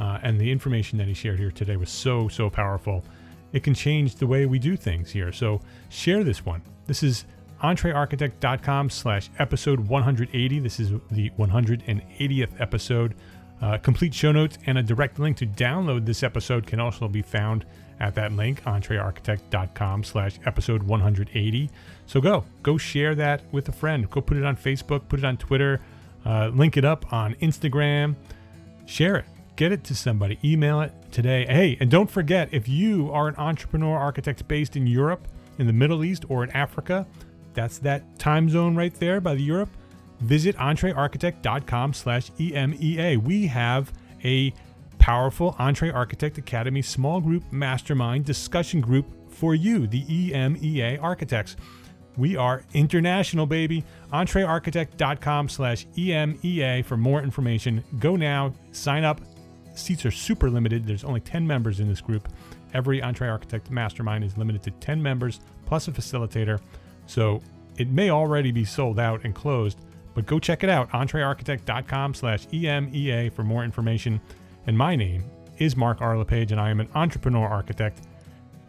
[0.00, 3.04] uh, and the information that he shared here today was so so powerful.
[3.52, 5.30] It can change the way we do things here.
[5.30, 5.60] So
[5.90, 6.62] share this one.
[6.86, 7.26] This is
[7.62, 10.58] entrearchitect.com slash episode 180.
[10.58, 13.14] This is the 180th episode.
[13.60, 17.22] Uh, complete show notes and a direct link to download this episode can also be
[17.22, 17.64] found
[18.00, 21.70] at that link, entrearchitect.com slash episode 180.
[22.06, 24.10] So go, go share that with a friend.
[24.10, 25.80] Go put it on Facebook, put it on Twitter,
[26.24, 28.14] uh, link it up on Instagram.
[28.86, 29.24] Share it.
[29.56, 30.38] Get it to somebody.
[30.42, 31.46] Email it today.
[31.46, 35.72] Hey, and don't forget if you are an entrepreneur architect based in Europe, in the
[35.72, 37.06] Middle East, or in Africa,
[37.54, 39.68] that's that time zone right there by the Europe.
[40.20, 43.22] Visit entrearchitect.com slash EMEA.
[43.22, 43.92] We have
[44.24, 44.54] a
[44.98, 51.56] powerful EntreArchitect Academy small group mastermind discussion group for you, the EMEA architects.
[52.16, 53.84] We are international, baby.
[54.12, 57.82] EntreArchitect.com slash EMEA for more information.
[57.98, 59.20] Go now, sign up.
[59.74, 60.86] Seats are super limited.
[60.86, 62.28] There's only 10 members in this group.
[62.74, 66.60] Every EntreArchitect Mastermind is limited to 10 members plus a facilitator.
[67.06, 67.40] So
[67.78, 69.78] it may already be sold out and closed,
[70.14, 70.90] but go check it out.
[70.90, 74.20] EntreArchitect.com slash EMEA for more information.
[74.66, 75.24] And my name
[75.58, 76.16] is Mark R.
[76.16, 78.02] LePage, and I am an entrepreneur architect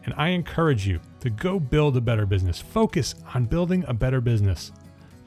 [0.06, 2.60] and I encourage you to go build a better business.
[2.60, 4.72] Focus on building a better business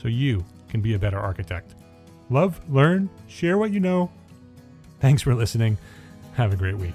[0.00, 1.74] so you can be a better architect.
[2.28, 4.10] Love, learn, share what you know.
[5.00, 5.78] Thanks for listening.
[6.34, 6.94] Have a great week.